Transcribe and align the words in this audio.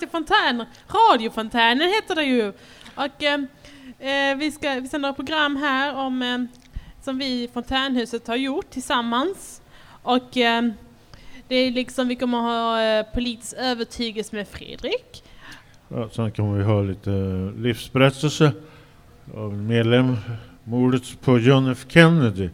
Till 0.00 0.08
Fontän! 0.08 0.64
Radiofontänen 0.88 1.88
heter 1.88 2.14
det 2.14 2.24
ju. 2.24 2.52
Och 2.94 3.22
eh, 3.22 3.40
eh, 3.98 4.36
vi 4.36 4.52
ska 4.52 4.74
vi 4.74 4.88
sänder 4.88 5.10
ett 5.10 5.16
program 5.16 5.56
här 5.56 5.96
om 5.96 6.22
eh, 6.22 6.38
som 7.04 7.18
vi 7.18 7.42
i 7.42 7.48
Fontänhuset 7.48 8.26
har 8.26 8.36
gjort 8.36 8.70
tillsammans. 8.70 9.62
Och 10.02 10.36
eh, 10.36 10.62
det 11.48 11.54
är 11.54 11.70
liksom, 11.70 12.08
vi 12.08 12.16
kommer 12.16 12.38
ha 12.38 12.82
eh, 12.82 13.06
politisk 13.14 13.54
övertygelse 13.58 14.36
med 14.36 14.48
Fredrik. 14.48 15.24
Ja, 15.88 16.08
sen 16.12 16.32
kommer 16.32 16.58
vi 16.58 16.64
ha 16.64 16.82
lite 16.82 17.10
livsberättelse 17.56 18.52
av 19.34 19.52
en 19.52 19.66
medlem. 19.66 20.16
Mordet 20.64 21.20
på 21.20 21.38
John 21.38 21.70
F 21.70 21.84
Kennedy. 21.88 22.48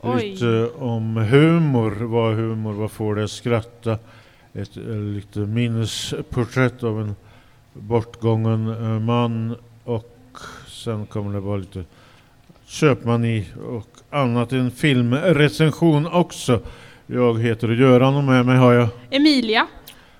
Oj. 0.00 0.30
Lite 0.30 0.70
om 0.78 1.16
humor. 1.16 1.90
Vad 1.90 2.34
humor? 2.34 2.72
Vad 2.72 2.90
får 2.90 3.14
det 3.14 3.24
att 3.24 3.30
skratta? 3.30 3.98
Ett 4.58 4.76
eh, 4.76 4.82
lite 4.96 5.38
minnesporträtt 5.38 6.82
av 6.82 7.00
en 7.00 7.14
bortgången 7.72 8.68
eh, 8.68 9.00
man. 9.00 9.56
Och 9.84 10.38
sen 10.68 11.06
kommer 11.06 11.32
det 11.34 11.40
vara 11.40 11.56
lite 11.56 11.84
köpmani 12.66 13.46
och 13.68 13.88
annat. 14.10 14.52
En 14.52 14.70
filmrecension 14.70 16.06
också. 16.06 16.60
Jag 17.06 17.42
heter 17.42 17.68
Göran 17.68 18.16
och 18.16 18.24
med 18.24 18.46
mig 18.46 18.56
har 18.56 18.72
jag 18.72 18.88
Emilia. 19.10 19.66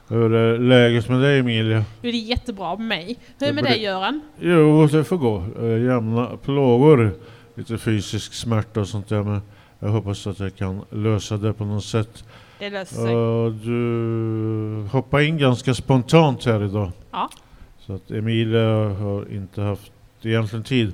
hur 0.09 0.35
är 0.35 0.59
läget 0.59 1.09
med 1.09 1.21
dig 1.21 1.39
Emilia? 1.39 1.85
Det 2.03 2.09
är 2.09 2.13
jättebra 2.13 2.77
med 2.77 2.87
mig. 2.89 3.19
Hur 3.39 3.47
är 3.47 3.51
det 3.51 3.55
med 3.55 3.65
dig 3.65 3.83
Göran? 3.83 4.21
Jo, 4.41 4.87
det 4.87 5.05
får 5.05 5.17
gå. 5.17 5.45
Eh, 5.61 5.85
Jämna 5.85 6.27
plågor. 6.45 7.15
Lite 7.55 7.79
fysisk 7.79 8.35
smärta 8.35 8.81
och 8.81 8.89
sånt 8.89 9.09
där. 9.09 9.23
Men 9.23 9.41
jag 9.79 9.89
hoppas 9.89 10.27
att 10.27 10.41
jag 10.41 10.57
kan 10.57 10.81
lösa 10.91 11.37
det 11.37 11.53
på 11.53 11.65
något 11.65 11.85
sätt. 11.85 12.25
Det 12.59 12.71
löser 12.71 12.97
sig. 12.97 13.15
Uh, 13.15 13.53
du 13.53 14.89
hoppade 14.93 15.25
in 15.25 15.39
ganska 15.39 15.75
spontant 15.75 16.45
här 16.45 16.65
idag. 16.65 16.93
Ja. 17.11 17.31
Så 17.79 17.93
att 17.93 18.11
Emilia 18.11 18.89
har 18.89 19.33
inte 19.33 19.63
haft 19.63 19.93
egentligen 20.23 20.65
tid 20.65 20.93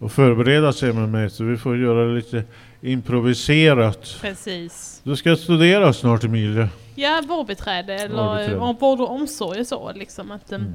att 0.00 0.12
förbereda 0.12 0.72
sig 0.72 0.92
med 0.92 1.08
mig. 1.08 1.30
Så 1.30 1.44
vi 1.44 1.56
får 1.56 1.78
göra 1.78 2.04
det 2.06 2.14
lite 2.14 2.44
improviserat. 2.80 4.18
Precis. 4.20 5.00
Du 5.04 5.16
ska 5.16 5.36
studera 5.36 5.92
snart 5.92 6.24
Emilia. 6.24 6.68
Ja, 6.94 7.22
vårdbiträde 7.28 7.94
eller 7.94 8.72
vård 8.80 9.00
och 9.00 9.10
omsorg 9.10 9.60
och 9.60 9.66
så 9.66 9.92
liksom. 9.94 10.30
Att, 10.30 10.52
um, 10.52 10.60
Mm. 10.60 10.74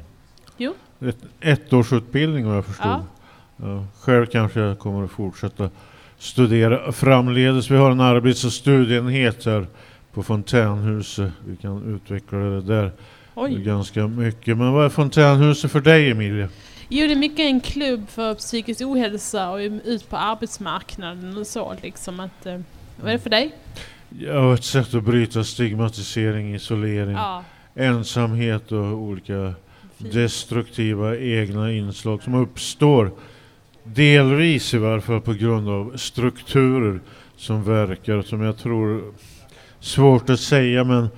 Jo. 0.58 0.74
Ett, 1.00 1.18
ettårsutbildning 1.42 2.48
vad 2.48 2.58
jag 2.58 2.66
förstod. 2.66 2.88
Ja. 2.88 3.04
Ja, 3.58 3.86
själv 4.00 4.26
kanske 4.26 4.60
jag 4.60 4.80
kommer 4.80 5.04
att 5.04 5.12
fortsätta 5.12 5.70
studera 6.18 6.92
framledes. 6.92 7.72
Vi 7.72 7.76
har 7.76 7.92
en 7.92 8.00
arbets 8.00 8.44
och 8.46 8.54
studieenhet 8.54 9.46
här 9.46 9.68
på 10.18 10.24
Fontänhuset. 10.24 11.32
Vi 11.48 11.56
kan 11.56 11.96
utveckla 11.96 12.38
det 12.38 12.62
där 12.62 12.92
Oj. 13.36 13.64
ganska 13.64 14.08
mycket. 14.08 14.58
Men 14.58 14.72
vad 14.72 14.86
är 14.86 14.90
Fontänhuset 14.90 15.72
för 15.72 15.82
dig 15.82 16.12
Emilia? 16.12 16.50
Jo, 16.90 17.08
det 17.08 17.14
är 17.14 17.16
mycket 17.16 17.40
en 17.40 17.60
klubb 17.60 18.10
för 18.10 18.34
psykisk 18.36 18.82
ohälsa 18.82 19.50
och 19.50 19.58
ut 19.86 20.10
på 20.10 20.18
arbetsmarknaden 20.18 21.38
och 21.38 21.48
så 21.48 21.76
liksom. 21.82 22.20
Att, 22.20 22.46
eh, 22.46 22.60
vad 23.02 23.10
är 23.10 23.14
det 23.14 23.20
för 23.20 23.30
dig? 23.30 23.52
Ja, 24.20 24.54
ett 24.54 24.64
sätt 24.64 24.94
att 24.94 25.04
bryta 25.04 25.44
stigmatisering, 25.44 26.56
isolering, 26.56 27.16
Ja. 27.16 27.44
ensamhet 27.76 28.72
och 28.72 28.80
olika 28.86 29.54
fint. 29.98 30.14
destruktiva 30.14 31.18
egna 31.18 31.72
inslag 31.72 32.24
som 32.24 32.34
uppstår 32.36 33.12
delvis 33.84 34.74
i 34.74 34.78
varje 34.78 35.02
fall 35.02 35.22
på 35.22 35.34
grund 35.34 35.70
av 35.70 35.98
strukturer 35.98 37.00
som 37.36 37.64
verkar 37.64 38.22
som 38.22 38.42
jag 38.42 38.58
tror 38.58 39.14
svårt 39.80 40.30
att 40.30 40.40
säga 40.40 40.84
men 40.84 41.10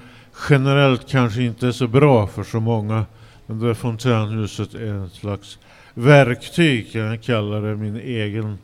generellt 0.50 1.10
kanske 1.10 1.44
inte 1.44 1.68
är 1.68 1.72
så 1.72 1.88
bra 1.88 2.28
för 2.28 2.44
så 2.44 2.60
många. 2.60 3.06
Men 3.46 3.60
det 3.60 3.76
fontänhuset 3.76 4.74
är 4.74 5.06
ett 5.06 5.14
slags 5.14 5.60
verktyg 5.94 6.92
kan 6.92 7.02
jag 7.02 7.24
kalla 7.24 7.60
det, 7.60 7.76
min 7.76 7.96
egen 7.96 8.58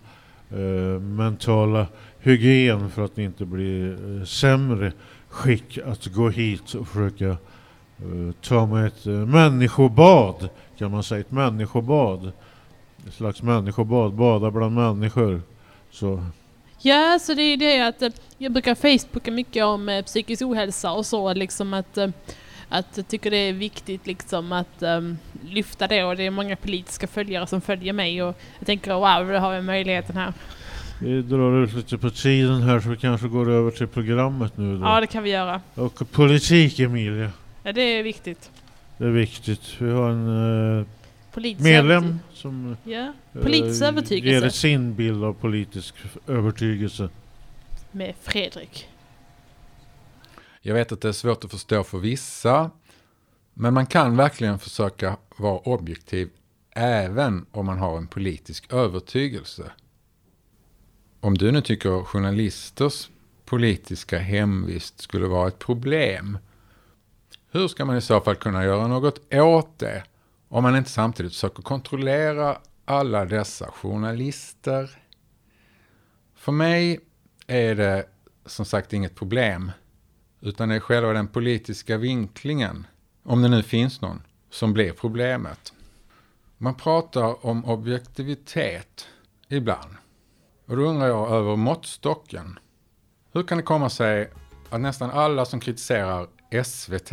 eh, 0.51 1.01
mentala 1.01 1.87
hygien 2.19 2.89
för 2.89 3.05
att 3.05 3.17
inte 3.17 3.45
bli 3.45 3.89
eh, 3.89 4.25
sämre 4.25 4.91
skick 5.29 5.77
att 5.85 6.05
gå 6.05 6.29
hit 6.29 6.73
och 6.73 6.87
försöka 6.87 7.29
eh, 7.29 8.31
ta 8.41 8.65
mig 8.65 8.87
ett 8.87 9.07
eh, 9.07 9.13
människobad 9.13 10.49
kan 10.77 10.91
man 10.91 11.03
säga, 11.03 11.21
ett 11.21 11.31
människobad. 11.31 12.31
Ett 13.07 13.13
slags 13.13 13.41
människobad, 13.41 14.13
bada 14.13 14.51
bland 14.51 14.75
människor. 14.75 15.41
Så, 15.91 16.23
Ja, 16.85 17.19
så 17.21 17.33
det 17.33 17.41
är 17.41 17.57
det 17.57 17.87
att 17.87 18.01
eh, 18.01 18.09
jag 18.37 18.51
brukar 18.51 18.75
facebooka 18.75 19.31
mycket 19.31 19.65
om 19.65 19.89
eh, 19.89 20.03
psykisk 20.03 20.41
ohälsa 20.41 20.91
och 20.91 21.05
så 21.05 21.33
liksom 21.33 21.73
att 21.73 21.97
eh, 21.97 22.07
att 22.69 22.85
jag 22.95 23.07
tycker 23.07 23.31
det 23.31 23.37
är 23.37 23.53
viktigt 23.53 24.07
liksom 24.07 24.51
att 24.51 24.83
um, 24.83 25.17
lyfta 25.43 25.87
det 25.87 26.03
och 26.03 26.15
det 26.15 26.23
är 26.23 26.29
många 26.29 26.55
politiska 26.55 27.07
följare 27.07 27.47
som 27.47 27.61
följer 27.61 27.93
mig 27.93 28.23
och 28.23 28.39
jag 28.59 28.65
tänker 28.65 28.93
wow, 28.93 29.33
då 29.33 29.39
har 29.39 29.55
vi 29.55 29.61
möjligheten 29.61 30.17
här. 30.17 30.33
vi 31.01 31.21
drar 31.21 31.63
ut 31.63 31.73
lite 31.73 31.97
på 31.97 32.09
tiden 32.09 32.61
här 32.61 32.79
så 32.79 32.89
vi 32.89 32.97
kanske 32.97 33.27
går 33.27 33.51
över 33.51 33.71
till 33.71 33.87
programmet 33.87 34.57
nu 34.57 34.77
då. 34.77 34.85
Ja, 34.85 34.99
det 34.99 35.07
kan 35.07 35.23
vi 35.23 35.29
göra. 35.29 35.61
Och 35.75 36.11
politik 36.11 36.79
Emilia, 36.79 37.31
Ja, 37.63 37.71
det 37.71 37.81
är 37.81 38.03
viktigt. 38.03 38.49
det 38.97 39.05
är 39.05 39.09
viktigt. 39.09 39.75
Vi 39.79 39.91
har 39.91 40.09
en 40.09 40.79
eh, 40.79 40.85
Politisk 41.35 41.63
medlem 41.63 42.19
som 42.33 42.77
Ja, 42.83 43.13
eh, 43.33 43.41
politisk 43.41 43.81
ger 43.81 43.87
övertygelse 43.87 44.49
sin 44.49 44.95
bild 44.95 45.23
av 45.23 45.33
politisk 45.33 45.95
övertygelse. 46.27 47.09
med 47.91 48.15
Fredrik. 48.21 48.89
Jag 50.61 50.73
vet 50.73 50.91
att 50.91 51.01
det 51.01 51.07
är 51.07 51.11
svårt 51.11 51.43
att 51.43 51.51
förstå 51.51 51.83
för 51.83 51.97
vissa, 51.97 52.71
men 53.53 53.73
man 53.73 53.85
kan 53.85 54.17
verkligen 54.17 54.59
försöka 54.59 55.17
vara 55.37 55.57
objektiv 55.59 56.29
även 56.71 57.45
om 57.51 57.65
man 57.65 57.77
har 57.77 57.97
en 57.97 58.07
politisk 58.07 58.73
övertygelse. 58.73 59.71
Om 61.19 61.37
du 61.37 61.51
nu 61.51 61.61
tycker 61.61 62.03
journalisters 62.03 63.09
politiska 63.45 64.19
hemvist 64.19 65.01
skulle 65.01 65.27
vara 65.27 65.47
ett 65.47 65.59
problem, 65.59 66.37
hur 67.51 67.67
ska 67.67 67.85
man 67.85 67.97
i 67.97 68.01
så 68.01 68.21
fall 68.21 68.35
kunna 68.35 68.63
göra 68.63 68.87
något 68.87 69.33
åt 69.33 69.79
det 69.79 70.03
om 70.49 70.63
man 70.63 70.75
inte 70.75 70.89
samtidigt 70.89 71.33
försöker 71.33 71.63
kontrollera 71.63 72.57
alla 72.85 73.25
dessa 73.25 73.71
journalister? 73.71 74.89
För 76.35 76.51
mig 76.51 76.99
är 77.47 77.75
det 77.75 78.05
som 78.45 78.65
sagt 78.65 78.93
inget 78.93 79.15
problem 79.15 79.71
utan 80.41 80.69
det 80.69 80.75
är 80.75 80.79
själva 80.79 81.13
den 81.13 81.27
politiska 81.27 81.97
vinklingen, 81.97 82.87
om 83.23 83.41
det 83.41 83.49
nu 83.49 83.63
finns 83.63 84.01
någon, 84.01 84.21
som 84.49 84.73
blir 84.73 84.91
problemet. 84.91 85.73
Man 86.57 86.75
pratar 86.75 87.45
om 87.45 87.65
objektivitet 87.65 89.07
ibland. 89.47 89.95
Och 90.65 90.75
då 90.77 90.83
undrar 90.83 91.07
jag 91.07 91.31
över 91.31 91.55
måttstocken. 91.55 92.59
Hur 93.31 93.43
kan 93.43 93.57
det 93.57 93.63
komma 93.63 93.89
sig 93.89 94.31
att 94.69 94.81
nästan 94.81 95.11
alla 95.11 95.45
som 95.45 95.59
kritiserar 95.59 96.27
SVT 96.63 97.09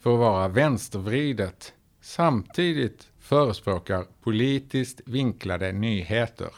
för 0.00 0.12
att 0.12 0.18
vara 0.18 0.48
vänstervridet 0.48 1.72
samtidigt 2.08 3.08
förespråkar 3.18 4.06
politiskt 4.22 5.00
vinklade 5.04 5.72
nyheter? 5.72 6.50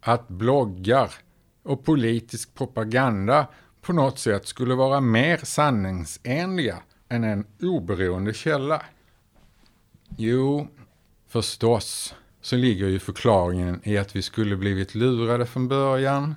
Att 0.00 0.28
bloggar 0.28 1.14
och 1.62 1.84
politisk 1.84 2.54
propaganda 2.54 3.46
på 3.80 3.92
något 3.92 4.18
sätt 4.18 4.46
skulle 4.46 4.74
vara 4.74 5.00
mer 5.00 5.36
sanningsenliga 5.36 6.82
än 7.08 7.24
en 7.24 7.46
oberoende 7.62 8.34
källa? 8.34 8.82
Jo, 10.16 10.68
förstås 11.28 12.14
så 12.40 12.56
ligger 12.56 12.88
ju 12.88 12.98
förklaringen 12.98 13.80
i 13.84 13.98
att 13.98 14.16
vi 14.16 14.22
skulle 14.22 14.56
blivit 14.56 14.94
lurade 14.94 15.46
från 15.46 15.68
början. 15.68 16.34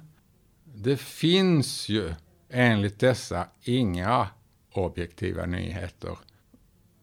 Det 0.63 0.97
finns 0.97 1.89
ju 1.89 2.13
enligt 2.49 2.99
dessa 2.99 3.47
inga 3.61 4.27
objektiva 4.73 5.45
nyheter. 5.45 6.17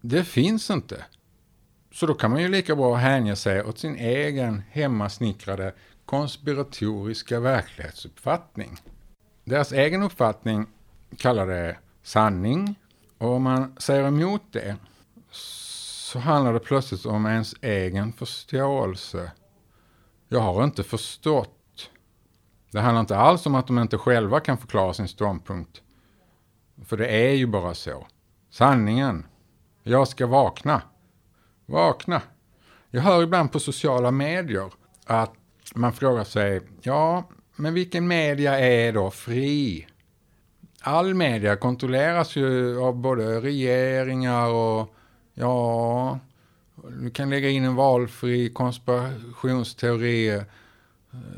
Det 0.01 0.25
finns 0.25 0.71
inte. 0.71 1.05
Så 1.93 2.07
då 2.07 2.15
kan 2.15 2.31
man 2.31 2.43
ju 2.43 2.49
lika 2.49 2.77
bra 2.77 2.95
hänge 2.95 3.37
sig 3.37 3.63
åt 3.65 3.79
sin 3.79 3.97
egen 3.97 4.63
hemmasnickrade 4.71 5.75
konspiratoriska 6.05 7.41
verklighetsuppfattning. 7.41 8.79
Deras 9.45 9.73
egen 9.73 10.03
uppfattning 10.03 10.67
kallar 11.17 11.47
det 11.47 11.77
sanning 12.03 12.75
och 13.19 13.29
om 13.29 13.43
man 13.43 13.77
säger 13.79 14.05
emot 14.05 14.43
det 14.51 14.77
så 15.31 16.19
handlar 16.19 16.53
det 16.53 16.61
plötsligt 16.61 17.07
om 17.07 17.27
ens 17.27 17.55
egen 17.61 18.13
förståelse. 18.13 19.33
Jag 20.29 20.41
har 20.41 20.65
inte 20.65 20.83
förstått. 20.83 21.91
Det 22.71 22.81
handlar 22.81 23.01
inte 23.01 23.17
alls 23.17 23.47
om 23.47 23.55
att 23.55 23.67
de 23.67 23.79
inte 23.79 23.99
själva 23.99 24.41
kan 24.41 24.59
förklara 24.59 24.95
sin 24.95 25.09
ståndpunkt. 25.09 25.83
För 26.85 26.97
det 26.97 27.09
är 27.09 27.35
ju 27.35 27.47
bara 27.47 27.75
så. 27.75 28.07
Sanningen. 28.51 29.27
Jag 29.91 30.09
ska 30.09 30.27
vakna. 30.27 30.83
Vakna. 31.67 32.23
Jag 32.91 33.03
hör 33.03 33.23
ibland 33.23 33.53
på 33.53 33.61
sociala 33.61 34.11
medier 34.11 34.73
att 35.07 35.33
man 35.75 35.93
frågar 35.93 36.25
sig, 36.25 36.61
ja, 36.83 37.29
men 37.57 37.75
vilken 37.75 38.09
media 38.09 38.59
är 38.59 38.93
då 38.93 39.11
fri? 39.11 39.87
all 40.81 41.15
media 41.15 41.57
kontrolleras 41.57 42.37
ju 42.37 42.81
av 42.81 42.95
både 42.97 43.41
regeringar 43.41 44.49
och 44.49 44.95
ja, 45.35 46.19
du 47.01 47.11
kan 47.11 47.31
lägga 47.31 47.49
in 47.49 47.65
en 47.65 47.75
valfri 47.75 48.51
konspirationsteori 48.51 50.29
eh, 50.29 50.43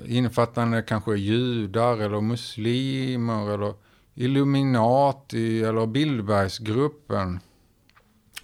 innefattande 0.07 0.83
kanske 0.83 1.17
judar 1.17 1.99
eller 1.99 2.21
muslimer 2.21 3.55
eller 3.55 3.75
Illuminati 4.15 5.63
eller 5.63 5.87
Bildbergsgruppen. 5.87 7.41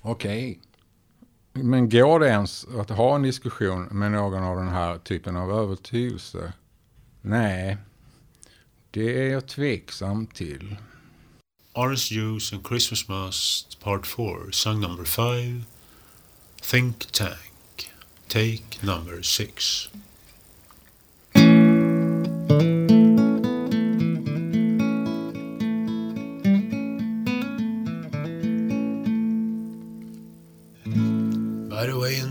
Okej. 0.03 0.51
Okay. 0.51 0.69
Men 1.65 1.89
går 1.89 2.21
det 2.21 2.29
ens 2.29 2.67
att 2.79 2.91
ha 2.91 3.15
en 3.15 3.23
diskussion 3.23 3.83
med 3.91 4.13
någon 4.13 4.43
av 4.43 4.57
den 4.57 4.69
här 4.69 4.99
typen 4.99 5.37
av 5.37 5.51
övertygelse? 5.51 6.53
Nej, 7.23 7.77
det 8.91 9.27
är 9.27 9.33
jag 9.33 9.47
tveksam 9.47 10.27
till. 10.27 10.77
Orange 11.75 12.09
Juice 12.11 12.53
and 12.53 12.67
Christmas 12.67 13.09
Mass 13.09 13.67
Part 13.83 14.07
4, 14.07 14.27
Song 14.53 14.81
number 14.81 15.05
5, 15.05 15.65
Think 16.63 17.13
Tank, 17.13 17.93
Take 18.29 18.87
number 18.87 19.23
6. 19.23 19.89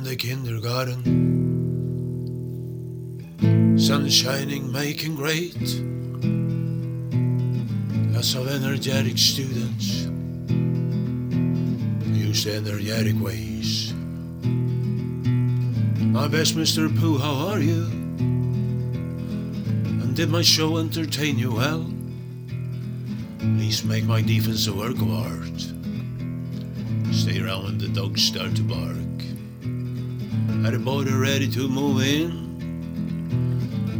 The 0.08 0.16
kindergarten, 0.16 1.04
sun 3.78 4.10
shining, 4.10 4.72
making 4.72 5.16
great 5.18 5.54
lots 8.14 8.34
of 8.34 8.48
energetic 8.48 9.18
students 9.18 10.06
use 12.16 12.48
energetic 12.48 13.20
ways. 13.20 13.94
My 16.16 16.30
best 16.30 16.56
Mr. 16.56 16.88
Pooh, 16.98 17.18
how 17.18 17.50
are 17.50 17.60
you? 17.60 17.84
And 20.02 20.16
did 20.16 20.30
my 20.30 20.42
show 20.42 20.78
entertain 20.78 21.38
you 21.38 21.52
well? 21.52 21.86
Please 23.40 23.84
make 23.84 24.06
my 24.06 24.22
defense 24.22 24.68
a 24.68 24.74
work 24.74 24.96
of 24.96 25.12
art. 25.12 25.60
Stay 27.14 27.42
around 27.42 27.64
when 27.66 27.78
the 27.78 27.90
dogs 27.90 28.24
start 28.24 28.56
to 28.56 28.64
bark. 28.64 29.07
At 30.66 30.74
the 30.74 30.80
border 30.80 31.18
ready 31.18 31.48
to 31.52 31.68
move 31.70 32.02
in. 32.02 32.48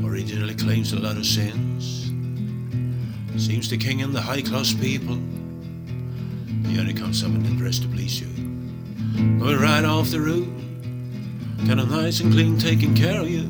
Originally 0.06 0.56
claims 0.56 0.92
a 0.94 1.00
lot 1.00 1.16
of 1.16 1.26
sins. 1.26 2.12
Seems 3.38 3.70
the 3.70 3.78
king 3.78 4.02
and 4.02 4.14
the 4.14 4.22
high 4.22 4.42
class 4.42 4.74
people. 4.74 5.16
He 6.66 6.80
only 6.80 6.94
comes 6.94 7.24
up 7.24 7.30
in 7.30 7.44
the 7.44 7.52
dress 7.52 7.80
to 7.80 7.88
please 7.88 8.20
you. 8.20 8.28
Going 9.40 9.60
right 9.60 9.86
off 9.86 10.10
the 10.10 10.20
roof. 10.20 10.48
Kinda 11.60 11.86
nice 11.86 12.20
and 12.20 12.34
clean, 12.34 12.58
taking 12.58 12.94
care 12.94 13.22
of 13.22 13.30
you. 13.30 13.48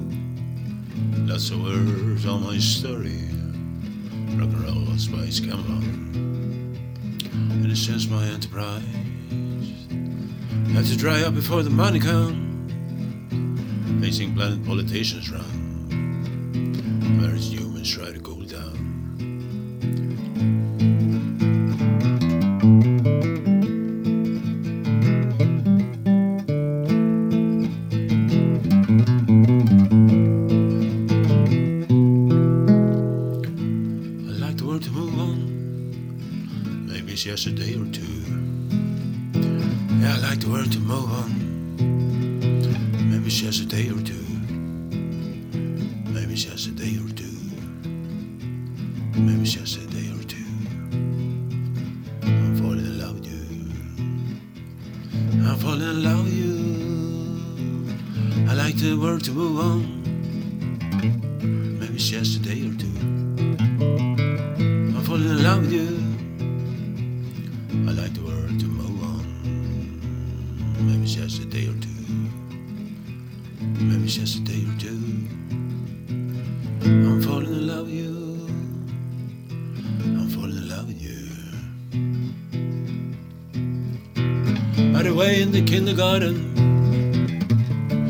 That's 1.26 1.50
the 1.50 1.58
words 1.58 2.26
on 2.26 2.44
my 2.44 2.58
story. 2.58 3.24
Rock 4.38 4.50
and 4.50 4.64
roll 4.64 4.90
and 4.90 5.00
spice, 5.00 5.40
come 5.40 5.66
along. 5.66 5.84
And 7.52 7.72
it 7.72 7.78
says 7.78 8.08
my 8.08 8.26
enterprise. 8.26 8.84
Had 10.74 10.86
to 10.86 10.96
dry 10.98 11.22
up 11.24 11.34
before 11.34 11.64
the 11.64 11.70
money 11.70 12.00
come. 12.00 12.47
Facing 14.02 14.36
planet 14.36 14.64
politicians 14.66 15.32
run. 15.32 15.68
Maybe 49.18 49.46
just 49.46 49.78
a 49.78 49.86
day 49.88 50.10
or 50.12 50.24
two. 50.24 50.38
I'm 52.22 52.56
falling 52.56 52.86
in 52.86 53.00
love 53.00 53.16
with 53.16 53.28
you. 53.28 53.46
I'm 55.44 55.58
falling 55.58 55.82
in 55.82 56.04
love 56.04 56.24
with 56.26 56.34
you. 56.34 58.48
I 58.50 58.54
like 58.54 58.76
the 58.78 58.96
world 58.96 59.24
to 59.26 59.32
move 59.32 59.60
on. 59.60 59.97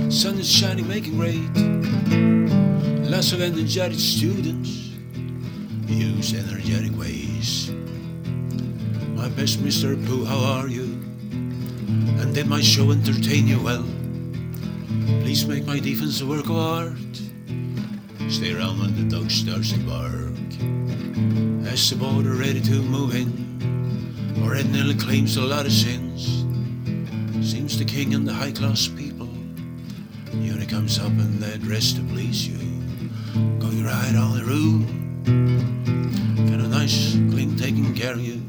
Sun 0.09 0.39
is 0.39 0.49
shining, 0.49 0.87
making 0.87 1.17
great. 1.17 1.43
Lots 3.09 3.33
of 3.33 3.41
energetic 3.41 3.99
students 3.99 4.69
use 5.87 6.33
energetic 6.33 6.97
ways. 6.97 7.69
My 9.13 9.27
best 9.27 9.59
Mr. 9.59 9.97
Pooh, 10.07 10.23
how 10.23 10.39
are 10.39 10.69
you? 10.69 10.83
And 12.21 12.33
did 12.33 12.47
my 12.47 12.61
show 12.61 12.91
entertain 12.91 13.45
you 13.45 13.61
well? 13.61 13.83
Please 15.21 15.45
make 15.45 15.65
my 15.65 15.79
defense 15.79 16.21
a 16.21 16.25
work 16.25 16.45
of 16.45 16.55
art. 16.55 17.21
Stay 18.29 18.53
around 18.55 18.79
when 18.79 18.95
the 18.95 19.15
dog 19.17 19.29
starts 19.29 19.73
to 19.73 19.79
bark. 19.79 20.31
As 21.69 21.89
the 21.89 21.97
border 21.97 22.35
ready 22.35 22.61
to 22.61 22.81
move 22.83 23.15
in, 23.15 24.39
or 24.45 24.55
it 24.55 24.65
claims 24.97 25.35
a 25.35 25.41
lot 25.41 25.65
of 25.65 25.73
sins. 25.73 26.06
King 27.97 28.13
and 28.13 28.27
the 28.27 28.33
high 28.33 28.51
class 28.51 28.87
people. 28.87 29.27
He 30.29 30.51
only 30.51 30.67
comes 30.67 30.99
up 30.99 31.07
in 31.07 31.39
their 31.39 31.57
dress 31.57 31.93
to 31.93 32.01
please 32.01 32.47
you. 32.47 32.59
Going 33.57 33.83
right 33.83 34.15
on 34.15 34.37
the 34.37 34.45
roof. 34.45 34.85
Kinda 35.25 36.67
nice, 36.67 37.13
clean, 37.31 37.57
taking 37.57 37.95
care 37.95 38.13
of 38.13 38.19
you. 38.19 38.43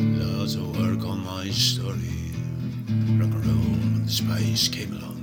Lots 0.00 0.54
of 0.54 0.74
work 0.78 1.04
on 1.04 1.22
my 1.26 1.50
story. 1.50 2.32
Rock 3.20 3.34
and 3.36 3.44
roll 3.44 4.06
the 4.06 4.10
spice 4.10 4.66
came 4.66 4.96
along. 4.96 5.20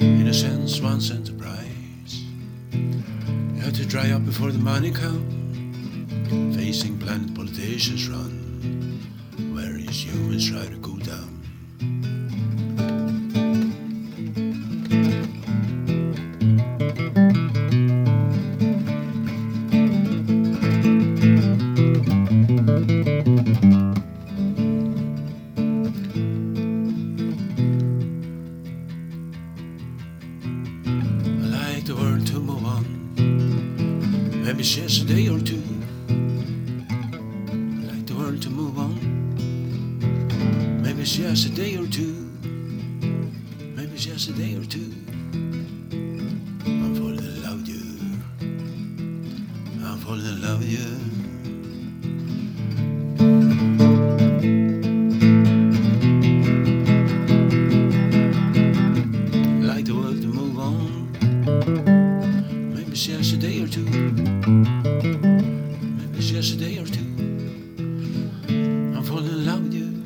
Innocence 0.00 0.72
a 0.72 0.74
sense, 0.74 0.80
once 0.80 1.10
enterprise. 1.12 2.24
You 2.72 3.60
had 3.62 3.76
to 3.76 3.86
dry 3.86 4.10
up 4.10 4.24
before 4.26 4.50
the 4.50 4.58
money 4.58 4.90
come. 4.90 5.22
Facing 6.56 6.98
planet 6.98 7.32
politicians 7.32 8.08
run. 8.08 8.32
Where 9.54 9.76
is 9.76 10.04
humans 10.04 10.50
try 10.50 10.66
maybe 62.94 63.06
just 63.06 63.32
a 63.32 63.36
day 63.36 63.60
or 63.60 63.66
two, 63.66 63.82
maybe 63.82 64.20
just 66.20 66.54
a 66.54 66.56
day 66.56 66.78
or 66.78 66.86
two. 66.86 67.00
I'm 68.94 69.02
falling 69.02 69.26
in 69.26 69.44
love 69.44 69.64
with 69.64 69.74
you. 69.74 70.04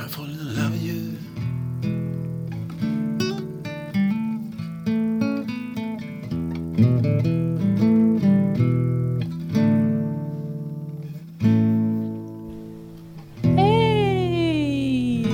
I'm 0.00 0.08
falling 0.08 0.30
in 0.30 0.56
love 0.56 0.72
with 0.72 0.82
you. 0.82 1.18
Hey! 13.56 15.26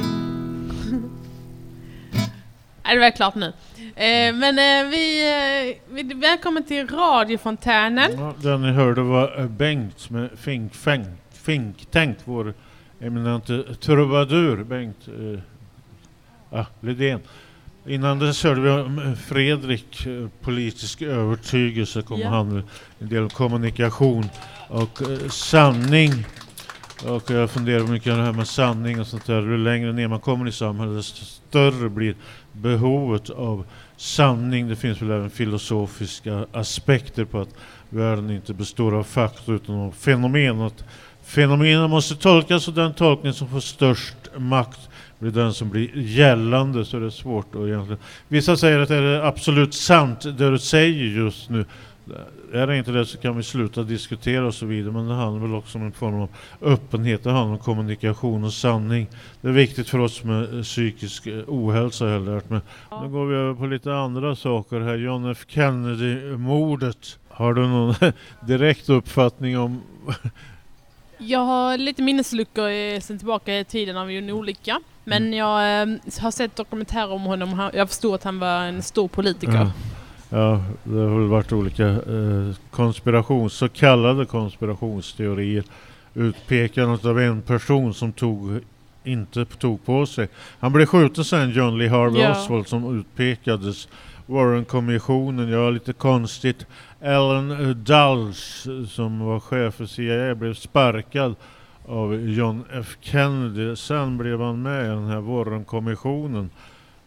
Alle 2.84 2.98
war 2.98 3.12
klappen. 3.12 3.54
Eh, 3.96 4.34
men 4.34 4.58
eh, 4.58 4.90
vi, 4.90 5.30
eh, 5.70 5.94
vi... 5.94 6.14
Välkommen 6.14 6.64
till 6.64 6.88
radiofontänen. 6.88 8.10
Ja, 8.18 8.34
den 8.38 8.62
ni 8.62 8.72
hörde 8.72 9.02
var 9.02 9.40
eh, 9.40 9.46
Bengt 9.46 10.10
med 10.10 10.30
Fink, 10.36 10.74
Fink, 10.74 11.06
Fink 11.32 11.86
Tänkt, 11.90 12.20
vår 12.24 12.54
eminente 13.00 13.64
trubadur 13.80 14.64
Bengt 14.64 15.08
eh, 15.08 15.40
ah, 16.60 16.66
Lidén. 16.80 17.20
Innan 17.86 18.18
dess 18.18 18.44
hörde 18.44 18.60
vi 18.60 18.70
om 18.70 18.98
eh, 18.98 19.14
Fredrik, 19.14 20.06
eh, 20.06 20.28
politisk 20.40 21.02
övertygelse, 21.02 22.02
kommer 22.02 22.22
Ja. 22.24 22.28
han 22.28 22.54
med 22.54 22.62
en 22.98 23.08
del 23.08 23.30
kommunikation 23.30 24.24
och 24.68 25.02
eh, 25.02 25.28
sanning. 25.28 26.12
Och 27.06 27.30
jag 27.30 27.50
funderar 27.50 27.84
mycket 27.84 28.12
på 28.12 28.18
det 28.18 28.24
här 28.24 28.32
med 28.32 28.48
sanning 28.48 29.00
och 29.00 29.06
sånt 29.06 29.26
där. 29.26 29.42
Ju 29.42 29.58
längre 29.58 29.92
ner 29.92 30.08
man 30.08 30.20
kommer 30.20 30.48
i 30.48 30.52
samhället 30.52 30.96
desto 30.96 31.24
större 31.24 31.88
blir 31.88 32.14
behovet 32.52 33.30
av 33.30 33.64
sanning. 34.02 34.68
Det 34.68 34.76
finns 34.76 35.02
väl 35.02 35.10
även 35.10 35.30
filosofiska 35.30 36.46
aspekter 36.52 37.24
på 37.24 37.40
att 37.40 37.54
världen 37.88 38.30
inte 38.30 38.54
består 38.54 38.94
av 38.94 39.04
fakta 39.04 39.52
utan 39.52 39.74
av 39.74 39.90
fenomen. 39.90 40.60
Att 40.60 40.84
fenomenen 41.22 41.90
måste 41.90 42.16
tolkas 42.16 42.68
och 42.68 42.74
den 42.74 42.94
tolkning 42.94 43.32
som 43.32 43.48
får 43.48 43.60
störst 43.60 44.16
makt 44.36 44.80
blir 45.18 45.30
den 45.30 45.54
som 45.54 45.70
blir 45.70 45.96
gällande 45.96 46.84
så 46.84 47.06
är 47.06 47.10
svårt 47.10 47.54
att 47.54 47.60
egentligen. 47.60 48.02
Vissa 48.28 48.56
säger 48.56 48.78
att 48.78 48.88
det 48.88 48.96
är 48.96 49.20
absolut 49.20 49.74
sant 49.74 50.22
det 50.22 50.50
du 50.50 50.58
säger 50.58 51.04
just 51.04 51.50
nu. 51.50 51.64
Är 52.52 52.66
det 52.66 52.78
inte 52.78 52.92
det 52.92 53.06
så 53.06 53.18
kan 53.18 53.36
vi 53.36 53.42
sluta 53.42 53.82
diskutera 53.82 54.46
och 54.46 54.54
så 54.54 54.66
vidare 54.66 54.92
men 54.92 55.08
det 55.08 55.14
handlar 55.14 55.42
väl 55.42 55.54
också 55.54 55.78
om 55.78 55.84
en 55.84 55.92
form 55.92 56.20
av 56.20 56.28
öppenhet, 56.60 57.24
det 57.24 57.30
handlar 57.30 57.52
om 57.52 57.58
kommunikation 57.58 58.44
och 58.44 58.52
sanning. 58.52 59.08
Det 59.40 59.48
är 59.48 59.52
viktigt 59.52 59.88
för 59.88 59.98
oss 59.98 60.24
med 60.24 60.54
eh, 60.54 60.62
psykisk 60.62 61.26
eh, 61.26 61.42
ohälsa 61.46 62.04
har 62.04 62.12
jag 62.12 62.24
lärt 62.24 62.50
mig. 62.50 62.60
Nu 63.02 63.08
går 63.08 63.26
vi 63.26 63.36
över 63.36 63.54
på 63.54 63.66
lite 63.66 63.94
andra 63.94 64.36
saker 64.36 64.80
här. 64.80 64.96
John 64.96 65.30
F 65.30 65.44
Kennedy-mordet. 65.48 67.18
Har 67.28 67.54
du 67.54 67.66
någon 67.66 67.94
direkt 68.46 68.88
uppfattning 68.88 69.58
om 69.58 69.82
Jag 71.18 71.40
har 71.40 71.78
lite 71.78 72.02
minnesluckor 72.02 72.68
eh, 72.68 73.00
sen 73.00 73.18
tillbaka 73.18 73.58
i 73.58 73.64
tiden 73.64 73.96
av 73.96 74.10
en 74.10 74.30
olycka. 74.30 74.80
Men 75.04 75.32
jag 75.32 75.82
eh, 75.82 75.96
har 76.20 76.30
sett 76.30 76.56
dokumentärer 76.56 77.12
om 77.12 77.22
honom. 77.22 77.70
Jag 77.74 77.88
förstod 77.88 78.14
att 78.14 78.24
han 78.24 78.38
var 78.38 78.64
en 78.64 78.82
stor 78.82 79.08
politiker. 79.08 79.52
Ja. 79.52 79.70
Ja, 80.32 80.60
det 80.84 80.98
har 80.98 81.18
väl 81.18 81.28
varit 81.28 81.52
olika 81.52 81.86
eh, 81.88 82.54
konspirations, 82.70 83.52
så 83.52 83.68
kallade 83.68 84.24
konspirationsteorier. 84.24 85.64
Utpekandet 86.14 87.04
av 87.04 87.20
en 87.20 87.42
person 87.42 87.94
som 87.94 88.12
tog, 88.12 88.60
inte 89.04 89.44
tog 89.44 89.84
på 89.84 90.06
sig. 90.06 90.28
Han 90.60 90.72
blev 90.72 90.86
skjuten 90.86 91.24
sen, 91.24 91.50
John 91.50 91.78
Lee 91.78 91.88
Harvey 91.88 92.22
Ja. 92.22 92.30
Oswald, 92.30 92.68
som 92.68 92.98
utpekades. 92.98 93.88
Warren-kommissionen, 94.26 95.48
ja 95.48 95.70
lite 95.70 95.92
konstigt. 95.92 96.66
Alan 97.02 97.50
eh, 97.50 97.68
Dulles, 97.68 98.66
eh, 98.66 98.86
som 98.86 99.20
var 99.20 99.40
chef 99.40 99.74
för 99.74 99.86
CIA, 99.86 100.34
blev 100.34 100.54
sparkad 100.54 101.34
av 101.86 102.14
John 102.14 102.64
F 102.72 102.96
Kennedy. 103.00 103.76
Sen 103.76 104.18
blev 104.18 104.40
han 104.40 104.62
med 104.62 104.84
i 104.84 104.88
den 104.88 105.06
här 105.06 105.20
Warren-kommissionen 105.20 106.50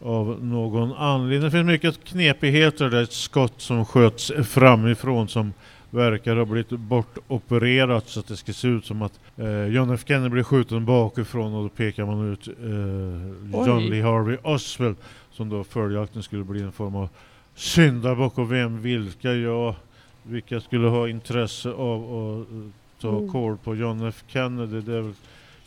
av 0.06 0.46
någon 0.46 0.94
anledning. 0.94 1.42
Det 1.42 1.52
finns 1.52 1.66
mycket 1.68 2.04
knepigheter. 2.04 2.90
Det 2.90 2.98
är 2.98 3.04
ett 3.04 3.12
skott 3.14 3.62
som 3.62 3.86
sköts 3.86 4.32
framifrån 4.44 5.28
som 5.28 5.54
verkar 5.90 6.36
ha 6.36 6.46
blivit 6.46 6.70
bortopererat 6.70 8.08
så 8.10 8.20
att 8.20 8.28
det 8.28 8.36
ska 8.38 8.54
se 8.54 8.68
ut 8.68 8.86
som 8.86 9.02
att 9.02 9.20
eh, 9.38 9.66
John 9.66 9.94
F 9.94 10.04
Kennedy 10.08 10.30
blir 10.30 10.44
skjuten 10.44 10.86
bakifrån 10.86 11.54
och 11.54 11.64
då 11.64 11.70
pekar 11.70 12.06
man 12.06 12.34
ut 12.34 12.48
eh, 12.48 13.66
John 13.68 13.78
Oj. 13.78 13.90
Lee 13.90 14.04
Harvey 14.04 14.38
Oswald 14.44 14.96
som 15.32 15.50
då 15.50 15.64
följaktligen 15.64 16.24
skulle 16.24 16.44
bli 16.44 16.62
en 16.62 16.72
form 16.72 16.96
av 16.96 17.10
syndabock 17.56 18.38
och 18.38 18.52
vem, 18.52 18.82
vilka, 18.82 19.34
ja, 19.34 19.76
vilka 20.24 20.62
skulle 20.62 20.88
ha 20.88 21.10
intresse 21.10 21.70
av 21.72 22.04
att 22.04 22.52
eh, 22.52 22.70
ta 23.02 23.10
Mm. 23.18 23.32
koll 23.32 23.58
på 23.58 23.76
John 23.76 24.08
F 24.08 24.24
Kennedy. 24.28 24.82
Det 24.82 24.94
är 24.98 25.02
väl 25.02 25.14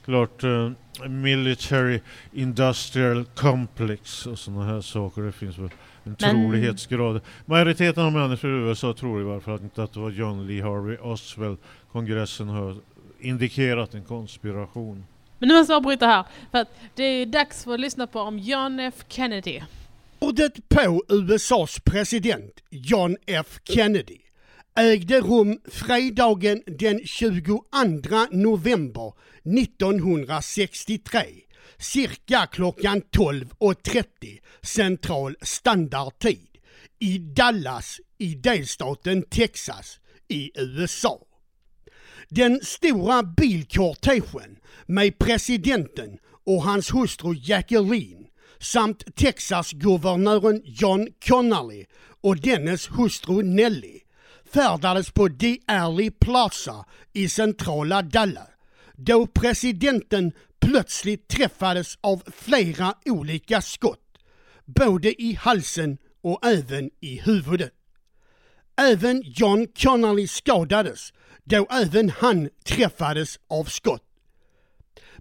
klart 0.08 0.44
eh, 0.44 0.70
military 1.08 2.00
industrial 2.32 3.24
complex 3.24 4.26
och 4.26 4.38
sådana 4.38 4.64
här 4.64 4.80
saker. 4.80 5.22
Det 5.22 5.32
finns 5.32 5.58
väl 5.58 5.70
en 6.04 6.16
Men- 6.20 6.30
trolighetsgrad. 6.30 7.20
Majoriteten 7.46 8.04
av 8.04 8.12
människor 8.12 8.50
i 8.50 8.68
USA 8.68 8.94
tror 8.94 9.20
i 9.20 9.24
varje 9.24 9.40
fall 9.40 9.60
inte 9.62 9.82
att 9.82 9.92
det 9.92 10.00
var 10.00 10.10
John 10.10 10.46
Lee 10.46 10.62
Harvey 10.62 10.96
Oswald. 10.96 11.58
Kongressen 11.92 12.48
har 12.48 12.76
indikerat 13.20 13.94
en 13.94 14.04
konspiration. 14.04 15.04
Men 15.38 15.48
nu 15.48 15.54
måste 15.54 15.72
jag 15.72 15.76
avbryta 15.76 16.06
här. 16.06 16.24
För 16.50 16.58
att 16.58 16.68
det 16.94 17.02
är 17.02 17.26
dags 17.26 17.64
för 17.64 17.74
att 17.74 17.80
lyssna 17.80 18.06
på 18.06 18.20
om 18.20 18.38
John 18.38 18.80
F 18.80 18.94
Kennedy. 19.08 19.60
Mordet 20.20 20.68
på 20.68 21.02
USAs 21.08 21.80
president 21.84 22.52
John 22.70 23.16
F 23.26 23.60
Kennedy 23.64 24.18
ägde 24.78 25.20
rum 25.20 25.60
fredagen 25.64 26.62
den 26.66 27.00
22 27.04 27.64
november 28.30 29.12
1963 29.44 31.20
cirka 31.78 32.46
klockan 32.46 33.02
12.30 33.02 34.04
central 34.62 35.36
standardtid 35.42 36.48
i 36.98 37.18
Dallas 37.18 38.00
i 38.18 38.34
delstaten 38.34 39.22
Texas 39.22 40.00
i 40.28 40.50
USA. 40.54 41.18
Den 42.28 42.60
stora 42.62 43.22
bilkortegen 43.22 44.58
med 44.86 45.18
presidenten 45.18 46.18
och 46.46 46.62
hans 46.62 46.94
hustru 46.94 47.34
Jacqueline 47.34 48.26
samt 48.60 49.16
Texas-guvernören 49.16 50.62
John 50.64 51.08
Connally 51.28 51.84
och 52.20 52.36
dennes 52.36 52.88
hustru 52.88 53.42
Nellie 53.42 54.00
färdades 54.52 55.10
på 55.10 55.28
The 55.28 55.58
Alley 55.66 56.10
Plaza 56.10 56.84
i 57.12 57.28
centrala 57.28 58.02
Dallas 58.02 58.48
då 58.98 59.26
presidenten 59.26 60.32
plötsligt 60.60 61.28
träffades 61.28 61.98
av 62.00 62.22
flera 62.36 62.94
olika 63.04 63.62
skott, 63.62 64.18
både 64.64 65.22
i 65.22 65.34
halsen 65.34 65.98
och 66.22 66.46
även 66.46 66.90
i 67.00 67.20
huvudet. 67.20 67.72
Även 68.76 69.22
John 69.26 69.66
Connolly 69.82 70.28
skadades 70.28 71.12
då 71.44 71.66
även 71.70 72.10
han 72.10 72.48
träffades 72.64 73.38
av 73.48 73.64
skott. 73.64 74.04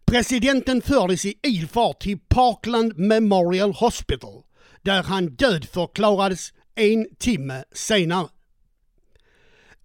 Presidenten 0.06 0.82
fördes 0.82 1.26
i 1.26 1.40
ilfart 1.44 2.02
till 2.02 2.20
Parkland 2.20 2.98
Memorial 2.98 3.74
Hospital 3.74 4.44
där 4.82 5.04
han 5.04 5.36
dödförklarades 5.36 6.54
en 6.76 7.08
timme 7.20 7.64
senare. 7.72 8.28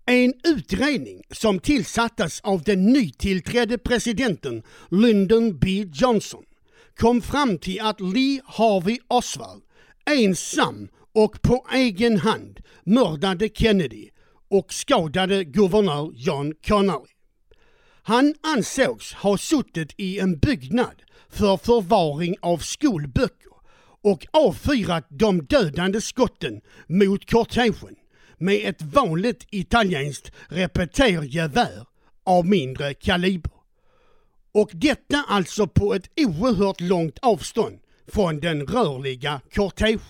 En 0.07 0.35
utredning 0.45 1.23
som 1.31 1.59
tillsattes 1.59 2.41
av 2.41 2.63
den 2.63 2.85
nytillträdde 2.87 3.79
presidenten 3.79 4.63
Lyndon 4.91 5.59
B 5.59 5.85
Johnson 5.93 6.45
kom 6.97 7.23
fram 7.23 7.59
till 7.59 7.81
att 7.81 8.01
Lee 8.01 8.41
Harvey 8.45 8.99
Oswald 9.09 9.63
ensam 10.11 10.89
och 11.15 11.43
på 11.43 11.67
egen 11.73 12.19
hand 12.19 12.61
mördade 12.85 13.49
Kennedy 13.55 14.09
och 14.51 14.73
skadade 14.73 15.45
guvernör 15.45 16.13
John 16.15 16.55
Connally. 16.67 17.13
Han 18.03 18.35
ansågs 18.43 19.13
ha 19.13 19.39
suttit 19.39 19.95
i 19.97 20.19
en 20.19 20.39
byggnad 20.39 21.03
för 21.29 21.57
förvaring 21.57 22.37
av 22.41 22.59
skolböcker 22.59 23.53
och 24.03 24.27
avfyrat 24.31 25.07
de 25.11 25.45
dödande 25.45 26.01
skotten 26.01 26.61
mot 26.87 27.31
kortegen 27.31 27.97
med 28.43 28.69
ett 28.69 28.83
vanligt 28.83 29.47
italienskt 29.51 30.33
repetergevär 30.49 31.87
av 32.25 32.47
mindre 32.47 32.95
kaliber. 32.95 33.53
Och 34.53 34.71
detta 34.73 35.25
alltså 35.29 35.67
på 35.67 35.95
ett 35.95 36.11
oerhört 36.17 36.81
långt 36.81 37.19
avstånd 37.23 37.79
från 38.13 38.41
den 38.41 38.67
rörliga 38.67 39.41
kortegen. 39.55 40.01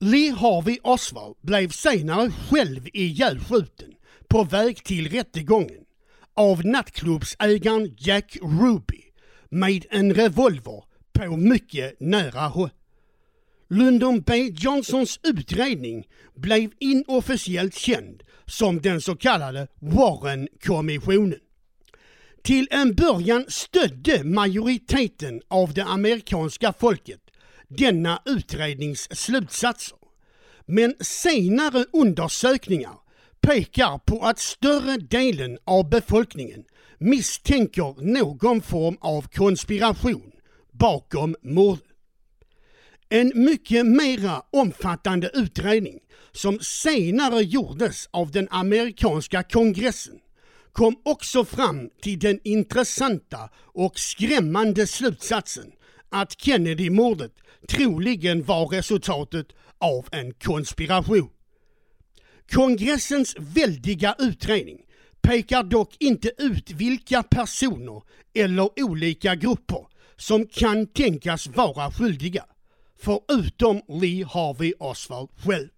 Lee 0.00 0.32
Harvey 0.32 0.78
Oswald 0.82 1.36
blev 1.40 1.70
senare 1.70 2.30
själv 2.30 2.88
ihjälskjuten 2.92 3.94
på 4.28 4.44
väg 4.44 4.84
till 4.84 5.10
rättegången 5.10 5.84
av 6.34 6.66
nattklubbsägaren 6.66 7.94
Jack 7.98 8.36
Ruby 8.42 9.02
med 9.48 9.86
en 9.90 10.14
revolver 10.14 10.84
på 11.12 11.36
mycket 11.36 12.00
nära 12.00 12.40
håll. 12.40 12.70
Lyndon 13.70 14.20
B 14.20 14.52
Johnsons 14.54 15.20
utredning 15.22 16.04
blev 16.36 16.70
inofficiellt 16.78 17.74
känd 17.74 18.22
som 18.46 18.80
den 18.80 19.00
så 19.00 19.16
kallade 19.16 19.66
Warren-kommissionen. 19.80 21.38
Till 22.42 22.68
en 22.70 22.94
början 22.94 23.44
stödde 23.48 24.24
majoriteten 24.24 25.40
av 25.48 25.74
det 25.74 25.84
amerikanska 25.84 26.72
folket 26.72 27.20
denna 27.68 28.22
utrednings 28.24 29.08
slutsatser. 29.18 29.98
Men 30.66 30.94
senare 31.00 31.84
undersökningar 31.92 32.94
pekar 33.40 33.98
på 33.98 34.20
att 34.20 34.38
större 34.38 34.96
delen 34.96 35.58
av 35.64 35.90
befolkningen 35.90 36.64
misstänker 36.98 37.94
någon 38.02 38.62
form 38.62 38.96
av 39.00 39.22
konspiration 39.22 40.32
bakom 40.72 41.36
mordet. 41.42 41.89
En 43.12 43.32
mycket 43.34 43.86
mera 43.86 44.42
omfattande 44.52 45.30
utredning 45.34 45.98
som 46.32 46.58
senare 46.60 47.42
gjordes 47.42 48.08
av 48.10 48.30
den 48.30 48.48
amerikanska 48.50 49.42
kongressen 49.42 50.14
kom 50.72 50.96
också 51.04 51.44
fram 51.44 51.90
till 52.02 52.18
den 52.18 52.40
intressanta 52.44 53.50
och 53.56 53.98
skrämmande 53.98 54.86
slutsatsen 54.86 55.72
att 56.10 56.40
Kennedy-mordet 56.40 57.32
troligen 57.68 58.42
var 58.42 58.66
resultatet 58.66 59.46
av 59.78 60.06
en 60.12 60.32
konspiration. 60.32 61.30
Kongressens 62.52 63.36
väldiga 63.38 64.14
utredning 64.18 64.78
pekar 65.22 65.62
dock 65.62 65.96
inte 65.98 66.30
ut 66.38 66.70
vilka 66.70 67.22
personer 67.22 68.02
eller 68.34 68.82
olika 68.82 69.34
grupper 69.34 69.86
som 70.16 70.46
kan 70.46 70.86
tänkas 70.86 71.46
vara 71.46 71.90
skyldiga, 71.90 72.44
förutom 73.02 73.82
Lee 73.88 74.24
Harvey 74.24 74.72
Oswald 74.78 75.28
själv. 75.36 75.68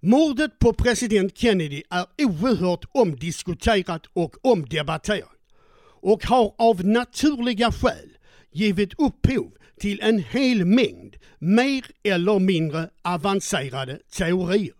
Mordet 0.00 0.58
på 0.58 0.72
president 0.72 1.38
Kennedy 1.38 1.82
är 1.90 2.06
oerhört 2.18 2.84
omdiskuterat 2.92 4.06
och 4.12 4.46
omdebatterat 4.46 5.36
och 6.02 6.24
har 6.24 6.54
av 6.58 6.84
naturliga 6.84 7.72
skäl 7.72 8.08
givit 8.52 8.92
upphov 8.98 9.52
till 9.80 10.00
en 10.02 10.18
hel 10.18 10.64
mängd 10.64 11.16
mer 11.38 11.84
eller 12.02 12.38
mindre 12.38 12.90
avancerade 13.02 13.98
teorier. 14.12 14.74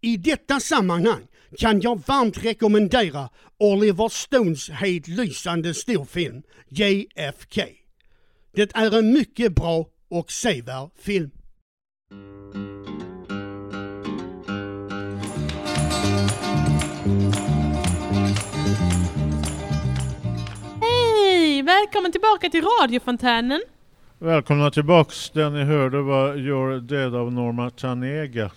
I 0.00 0.16
detta 0.16 0.60
sammanhang 0.60 1.26
kan 1.58 1.80
jag 1.80 2.02
varmt 2.06 2.44
rekommendera 2.44 3.28
Oliver 3.58 4.08
Stones 4.08 4.70
helt 4.70 5.08
lysande 5.08 5.74
storfilm 5.74 6.42
JFK. 6.68 7.62
Det 8.54 8.76
är 8.76 8.98
en 8.98 9.12
mycket 9.12 9.54
bra 9.54 9.86
och 10.10 10.30
sevärd 10.30 10.90
film. 10.98 11.30
Hej! 20.80 21.62
Välkommen 21.62 22.12
tillbaka 22.12 22.48
till 22.50 22.64
radiofontänen. 22.80 23.60
Välkomna 24.18 24.70
tillbaks. 24.70 25.30
Det 25.30 25.50
ni 25.50 25.64
hörde 25.64 26.02
var 26.02 26.34
You're 26.34 26.80
Dead 26.80 27.14
av 27.14 27.32
Norma 27.32 27.70
Tanega. 27.70 28.50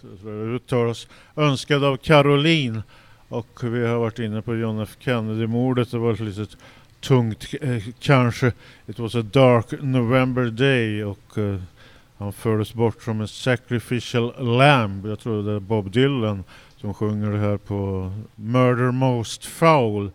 Uttalas 0.55 1.07
önskad 1.35 1.83
av 1.83 1.97
Caroline. 1.97 2.83
Och 3.29 3.59
vi 3.63 3.87
har 3.87 3.97
varit 3.97 4.19
inne 4.19 4.41
på 4.41 4.55
John 4.55 4.79
F 4.79 4.89
Kennedy-mordet. 4.99 5.91
Det 5.91 5.97
var 5.97 6.13
ett 6.13 6.19
litet 6.19 6.57
tungt 7.03 7.53
eh, 7.61 7.83
kanske. 7.99 8.51
It 8.87 8.99
was 8.99 9.15
a 9.15 9.21
dark 9.21 9.65
November 9.81 10.45
day 10.45 11.03
och 11.03 11.37
eh, 11.37 11.55
han 12.17 12.33
fördes 12.33 12.73
bort 12.73 13.03
som 13.03 13.21
en 13.21 13.27
sacrificial 13.27 14.57
lamb. 14.57 15.05
Jag 15.07 15.19
tror 15.19 15.43
det 15.43 15.51
är 15.51 15.59
Bob 15.59 15.91
Dylan 15.91 16.43
som 16.77 16.93
sjunger 16.93 17.31
det 17.31 17.39
här 17.39 17.57
på 17.57 18.11
Murder 18.35 18.91
Most 18.91 19.45
Foul. 19.45 20.11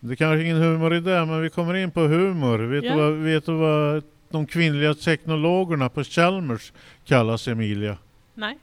Det 0.00 0.16
kanske 0.16 0.42
ingen 0.44 0.56
humor 0.56 0.94
i 0.94 1.00
det, 1.00 1.24
men 1.26 1.42
vi 1.42 1.50
kommer 1.50 1.74
in 1.74 1.90
på 1.90 2.00
humor. 2.00 2.58
Vet, 2.58 2.84
Ja. 2.84 2.94
du, 2.94 3.00
vad, 3.00 3.12
vet 3.12 3.46
du 3.46 3.52
vad 3.52 4.02
de 4.30 4.46
kvinnliga 4.46 4.94
teknologerna 4.94 5.88
på 5.88 6.04
Chalmers 6.04 6.72
kallas 7.04 7.48
Emilia? 7.48 7.96
Nej. 8.34 8.58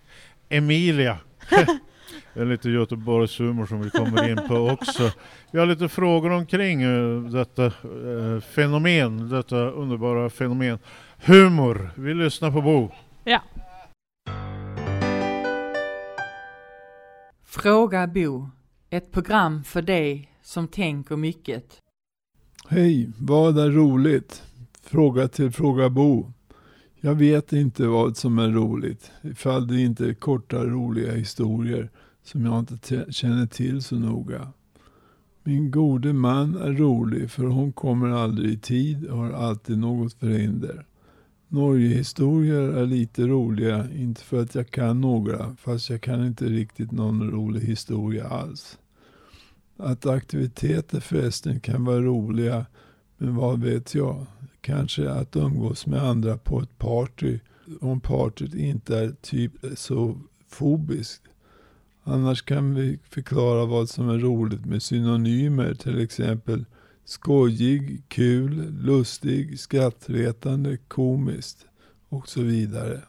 Emilia. 0.49 1.17
det 2.33 2.39
är 2.39 2.45
lite 2.45 2.69
Göteborgshumor 2.69 3.65
som 3.65 3.81
vi 3.81 3.89
kommer 3.89 4.29
in 4.29 4.39
på 4.47 4.55
också. 4.55 5.11
Vi 5.51 5.59
har 5.59 5.65
lite 5.65 5.89
frågor 5.89 6.29
omkring 6.29 6.81
eh, 6.81 7.21
detta 7.21 7.65
eh, 7.65 8.41
fenomen, 8.41 9.29
detta 9.29 9.57
underbara 9.57 10.29
fenomen. 10.29 10.79
Humor. 11.25 11.91
Vi 11.95 12.13
lyssnar 12.13 12.51
på 12.51 12.61
Bo. 12.61 12.91
Ja. 13.23 13.41
Fråga 17.45 18.07
Bo. 18.07 18.49
Ett 18.89 19.11
program 19.11 19.63
för 19.63 19.81
dig 19.81 20.31
som 20.41 20.67
tänker 20.67 21.15
mycket. 21.15 21.65
Hej, 22.67 23.09
vad 23.17 23.59
är 23.59 23.69
roligt? 23.69 24.43
Fråga 24.83 25.27
till 25.27 25.51
Fråga 25.51 25.89
Bo. 25.89 26.31
Jag 27.01 27.15
vet 27.15 27.53
inte 27.53 27.87
vad 27.87 28.17
som 28.17 28.39
är 28.39 28.49
roligt, 28.49 29.11
ifall 29.21 29.67
det 29.67 29.81
inte 29.81 30.05
är 30.05 30.13
korta 30.13 30.65
roliga 30.65 31.13
historier 31.13 31.89
som 32.23 32.45
jag 32.45 32.59
inte 32.59 33.05
känner 33.09 33.45
till 33.45 33.83
så 33.83 33.95
noga. 33.95 34.47
Min 35.43 35.71
gode 35.71 36.13
man 36.13 36.55
är 36.55 36.71
rolig 36.71 37.31
för 37.31 37.43
hon 37.43 37.71
kommer 37.71 38.09
aldrig 38.09 38.53
i 38.53 38.57
tid 38.57 39.05
och 39.05 39.17
har 39.17 39.31
alltid 39.31 39.77
något 39.77 40.13
förhinder. 40.13 40.85
Norgehistorier 41.47 42.61
är 42.61 42.85
lite 42.85 43.27
roliga, 43.27 43.87
inte 43.91 44.21
för 44.21 44.41
att 44.41 44.55
jag 44.55 44.71
kan 44.71 45.01
några, 45.01 45.55
fast 45.55 45.89
jag 45.89 46.01
kan 46.01 46.25
inte 46.25 46.45
riktigt 46.45 46.91
någon 46.91 47.31
rolig 47.31 47.61
historia 47.61 48.27
alls. 48.27 48.77
Att 49.77 50.05
aktiviteter 50.05 50.99
förresten 50.99 51.59
kan 51.59 51.85
vara 51.85 52.01
roliga, 52.01 52.65
men 53.17 53.35
vad 53.35 53.59
vet 53.59 53.95
jag? 53.95 54.25
Kanske 54.61 55.09
att 55.11 55.35
umgås 55.35 55.87
med 55.87 56.03
andra 56.03 56.37
på 56.37 56.61
ett 56.61 56.77
party, 56.77 57.39
om 57.81 58.01
partyt 58.01 58.53
inte 58.53 58.97
är 58.97 59.15
typ 59.21 59.51
så 59.75 60.19
fobiskt. 60.47 61.23
Annars 62.03 62.41
kan 62.41 62.75
vi 62.75 62.99
förklara 63.09 63.65
vad 63.65 63.89
som 63.89 64.09
är 64.09 64.17
roligt 64.17 64.65
med 64.65 64.83
synonymer, 64.83 65.73
till 65.73 65.99
exempel 65.99 66.65
skojig, 67.05 68.03
kul, 68.07 68.73
lustig, 68.81 69.59
skrattretande, 69.59 70.77
komiskt 70.77 71.65
och 72.09 72.29
så 72.29 72.41
vidare. 72.41 73.01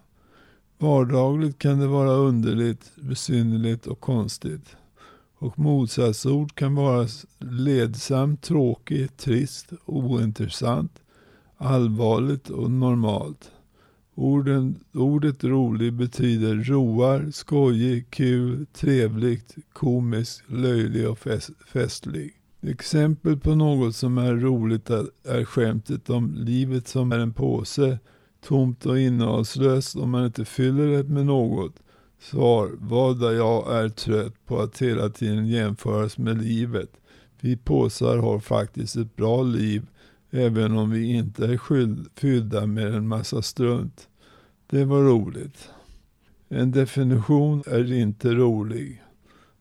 Vardagligt 0.78 1.58
kan 1.58 1.78
det 1.78 1.86
vara 1.86 2.10
underligt, 2.10 2.92
besynnerligt 2.96 3.86
och 3.86 4.00
konstigt. 4.00 4.76
Och 5.38 5.58
motsatsord 5.58 6.54
kan 6.54 6.74
vara 6.74 7.08
ledsamt, 7.38 8.42
tråkigt, 8.42 9.18
trist, 9.18 9.72
ointressant, 9.84 11.02
allvarligt 11.60 12.50
och 12.50 12.70
normalt. 12.70 13.50
Orden, 14.14 14.84
ordet 14.94 15.44
rolig 15.44 15.92
betyder 15.92 16.54
roar, 16.54 17.30
skojig, 17.32 18.10
kul, 18.10 18.66
trevligt, 18.72 19.54
komisk, 19.72 20.44
löjlig 20.46 21.08
och 21.08 21.18
fest, 21.18 21.50
festlig. 21.66 22.32
Exempel 22.62 23.36
på 23.36 23.54
något 23.54 23.96
som 23.96 24.18
är 24.18 24.34
roligt 24.34 24.90
är, 24.90 25.44
skämtet 25.44 26.10
om 26.10 26.34
livet 26.34 26.88
som 26.88 27.12
är 27.12 27.18
en 27.18 27.32
påse, 27.32 27.98
tomt 28.46 28.86
och 28.86 28.98
innehållslöst 28.98 29.96
om 29.96 30.10
man 30.10 30.26
inte 30.26 30.44
fyller 30.44 30.86
det 30.86 31.04
med 31.04 31.26
något. 31.26 31.74
Svar, 32.20 32.70
vad 32.78 33.36
jag 33.36 33.76
är 33.84 33.88
trött 33.88 34.46
på 34.46 34.60
att 34.60 34.82
hela 34.82 35.08
tiden 35.08 35.46
jämföras 35.46 36.18
med 36.18 36.42
livet. 36.42 36.90
Vi 37.40 37.56
påsar 37.56 38.18
har 38.18 38.38
faktiskt 38.38 38.96
ett 38.96 39.16
bra 39.16 39.42
liv, 39.42 39.86
även 40.30 40.76
om 40.76 40.90
vi 40.90 41.12
inte 41.12 41.46
är 41.46 41.56
skyld, 41.56 42.08
fyllda 42.14 42.66
med 42.66 42.94
en 42.94 43.08
massa 43.08 43.42
strunt. 43.42 44.08
Det 44.66 44.84
var 44.84 45.02
roligt. 45.02 45.70
En 46.48 46.70
definition 46.70 47.62
är 47.66 47.92
inte 47.92 48.34
rolig. 48.34 49.02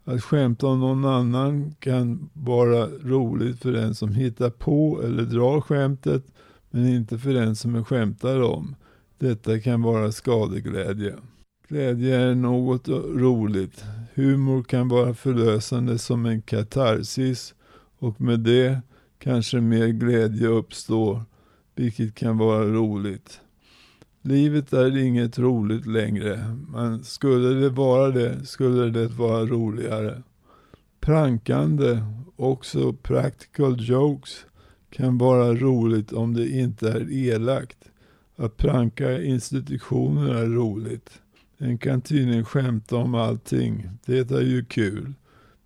Att 0.03 0.23
skämta 0.23 0.67
om 0.67 0.79
någon 0.79 1.05
annan 1.05 1.75
kan 1.79 2.29
vara 2.33 2.87
roligt 2.87 3.61
för 3.61 3.71
den 3.71 3.95
som 3.95 4.13
hittar 4.13 4.49
på 4.49 5.01
eller 5.03 5.23
drar 5.23 5.61
skämtet, 5.61 6.23
men 6.69 6.87
inte 6.87 7.17
för 7.17 7.33
den 7.33 7.55
som 7.55 7.75
är 7.75 7.83
skämtar 7.83 8.41
om. 8.41 8.75
Detta 9.17 9.59
kan 9.59 9.81
vara 9.81 10.11
skadeglädje. 10.11 11.15
Glädje 11.67 12.15
är 12.15 12.35
något 12.35 12.87
roligt. 12.87 13.83
Humor 14.13 14.63
kan 14.63 14.87
vara 14.87 15.13
förlösande 15.13 15.97
som 15.97 16.25
en 16.25 16.41
katarsis 16.41 17.53
och 17.99 18.21
med 18.21 18.39
det 18.39 18.81
kanske 19.19 19.61
mer 19.61 19.87
glädje 19.87 20.47
uppstår, 20.47 21.23
vilket 21.75 22.15
kan 22.15 22.37
vara 22.37 22.65
roligt. 22.65 23.41
Livet 24.21 24.73
är 24.73 24.97
inget 24.97 25.39
roligt 25.39 25.85
längre, 25.85 26.57
men 26.67 27.03
skulle 27.03 27.49
det 27.49 27.69
vara 27.69 28.11
det 28.11 28.45
skulle 28.45 28.89
det 28.89 29.07
vara 29.07 29.45
roligare. 29.45 30.23
Prankande, 30.99 32.03
också 32.35 32.93
practical 32.93 33.75
jokes, 33.79 34.45
kan 34.89 35.17
vara 35.17 35.53
roligt 35.53 36.13
om 36.13 36.33
det 36.33 36.49
inte 36.49 36.89
är 36.89 37.11
elakt. 37.11 37.77
Att 38.35 38.57
pranka 38.57 39.21
institutioner 39.21 40.33
är 40.33 40.47
roligt. 40.47 41.21
En 41.57 41.77
kan 41.77 42.01
tydligen 42.01 42.45
skämta 42.45 42.95
om 42.95 43.15
allting. 43.15 43.89
Det 44.05 44.31
är 44.31 44.41
ju 44.41 44.65
kul. 44.65 45.13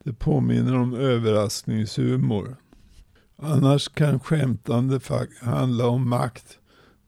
Det 0.03 0.13
påminner 0.13 0.75
om 0.75 0.93
överraskningshumor. 0.93 2.55
Annars 3.45 3.87
kan 3.87 4.19
skämtande 4.19 4.99
handla 5.41 5.87
om 5.87 6.09
makt. 6.09 6.57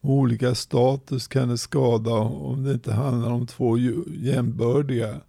Med 0.01 0.11
olika 0.11 0.55
status 0.55 1.27
kan 1.27 1.49
det 1.49 1.57
skada 1.57 2.11
om 2.13 2.63
det 2.63 2.73
inte 2.73 2.93
handlar 2.93 3.31
om 3.31 3.47
två 3.47 3.77
jämbördiga. 4.07 5.21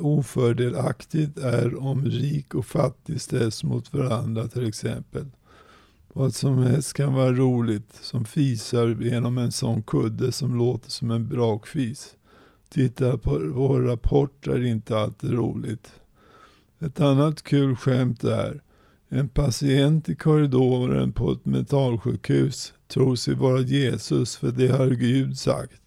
Ofördelaktigt 0.00 1.38
är 1.38 1.82
om 1.82 2.04
rik 2.04 2.54
och 2.54 2.66
fattig 2.66 3.20
ställs 3.20 3.64
mot 3.64 3.92
varandra 3.92 4.48
till 4.48 4.68
exempel. 4.68 5.26
Vad 6.12 6.34
som 6.34 6.58
helst 6.58 6.92
kan 6.92 7.14
vara 7.14 7.32
roligt 7.32 7.98
som 8.02 8.24
fisar 8.24 9.02
genom 9.02 9.38
en 9.38 9.52
sån 9.52 9.82
kudde 9.82 10.32
som 10.32 10.58
låter 10.58 10.90
som 10.90 11.10
en 11.10 11.28
brakfis. 11.28 12.16
Titta 12.68 13.18
på 13.18 13.38
vår 13.54 13.80
rapport 13.80 14.46
är 14.46 14.64
inte 14.64 14.98
alltid 14.98 15.32
roligt. 15.32 15.92
Ett 16.78 17.00
annat 17.00 17.42
kul 17.42 17.76
skämt 17.76 18.24
är 18.24 18.63
en 19.14 19.28
patient 19.28 20.08
i 20.08 20.14
korridoren 20.14 21.12
på 21.12 21.32
ett 21.32 21.44
mentalsjukhus 21.44 22.74
tror 22.88 23.16
sig 23.16 23.34
vara 23.34 23.60
Jesus 23.60 24.36
för 24.36 24.50
det 24.50 24.68
har 24.68 24.90
Gud 24.90 25.38
sagt. 25.38 25.80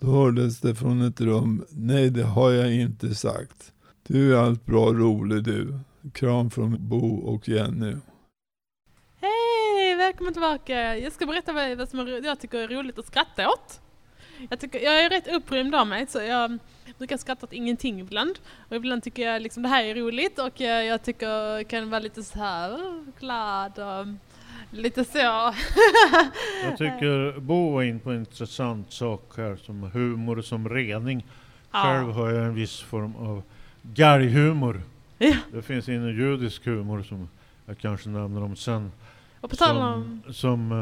Då 0.00 0.06
hördes 0.06 0.60
det 0.60 0.74
från 0.74 1.02
ett 1.02 1.20
rum. 1.20 1.64
Nej, 1.70 2.10
det 2.10 2.22
har 2.22 2.50
jag 2.50 2.74
inte 2.74 3.14
sagt. 3.14 3.72
Du 4.06 4.34
är 4.34 4.38
allt 4.38 4.66
bra 4.66 4.92
rolig 4.92 5.44
du. 5.44 5.78
Kram 6.12 6.50
från 6.50 6.88
Bo 6.88 7.16
och 7.16 7.48
Jenny. 7.48 7.94
Hej, 9.20 9.96
välkommen 9.96 10.32
tillbaka. 10.32 10.98
Jag 10.98 11.12
ska 11.12 11.26
berätta 11.26 11.74
vad 11.76 11.88
som 11.88 12.08
jag 12.24 12.40
tycker 12.40 12.58
är 12.58 12.68
roligt 12.68 12.98
att 12.98 13.06
skratta 13.06 13.48
åt. 13.48 13.80
Jag, 14.50 14.60
tycker, 14.60 14.80
jag 14.80 15.04
är 15.04 15.10
rätt 15.10 15.28
upprymd 15.28 15.74
av 15.74 15.86
mig 15.86 16.06
så 16.06 16.18
jag 16.18 16.58
brukar 16.98 17.16
skratta 17.16 17.46
åt 17.46 17.52
ingenting 17.52 18.00
ibland. 18.00 18.38
Och 18.68 18.76
ibland 18.76 19.02
tycker 19.02 19.22
jag 19.22 19.42
liksom 19.42 19.62
det 19.62 19.68
här 19.68 19.84
är 19.84 19.94
roligt 19.94 20.38
och 20.38 20.60
jag, 20.60 20.86
jag 20.86 21.02
tycker 21.02 21.26
jag 21.26 21.68
kan 21.68 21.90
vara 21.90 22.00
lite 22.00 22.22
så 22.22 22.38
här 22.38 22.70
uh, 22.72 23.02
glad 23.20 23.78
och 23.78 24.06
lite 24.70 25.04
så. 25.04 25.54
Jag 26.64 26.78
tycker 26.78 27.40
Bo 27.40 27.72
var 27.72 27.82
in 27.82 28.00
på 28.00 28.10
en 28.10 28.18
intressant 28.18 28.92
sak 28.92 29.32
här 29.36 29.56
som 29.56 29.82
humor 29.82 30.42
som 30.42 30.68
rening. 30.68 31.26
Ja. 31.72 31.82
Själv 31.82 32.12
har 32.12 32.30
jag 32.30 32.44
en 32.44 32.54
viss 32.54 32.80
form 32.80 33.16
av 33.16 33.42
galghumor. 33.82 34.82
Ja. 35.18 35.36
Det 35.52 35.62
finns 35.62 35.88
en 35.88 36.06
judisk 36.06 36.64
humor 36.66 37.02
som 37.02 37.28
jag 37.66 37.78
kanske 37.78 38.08
nämner 38.08 38.42
om 38.42 38.56
sen. 38.56 38.92
Och 39.40 39.50
på 39.50 39.56
tal 39.56 39.76
Som, 39.76 40.22
om... 40.26 40.32
som 40.32 40.72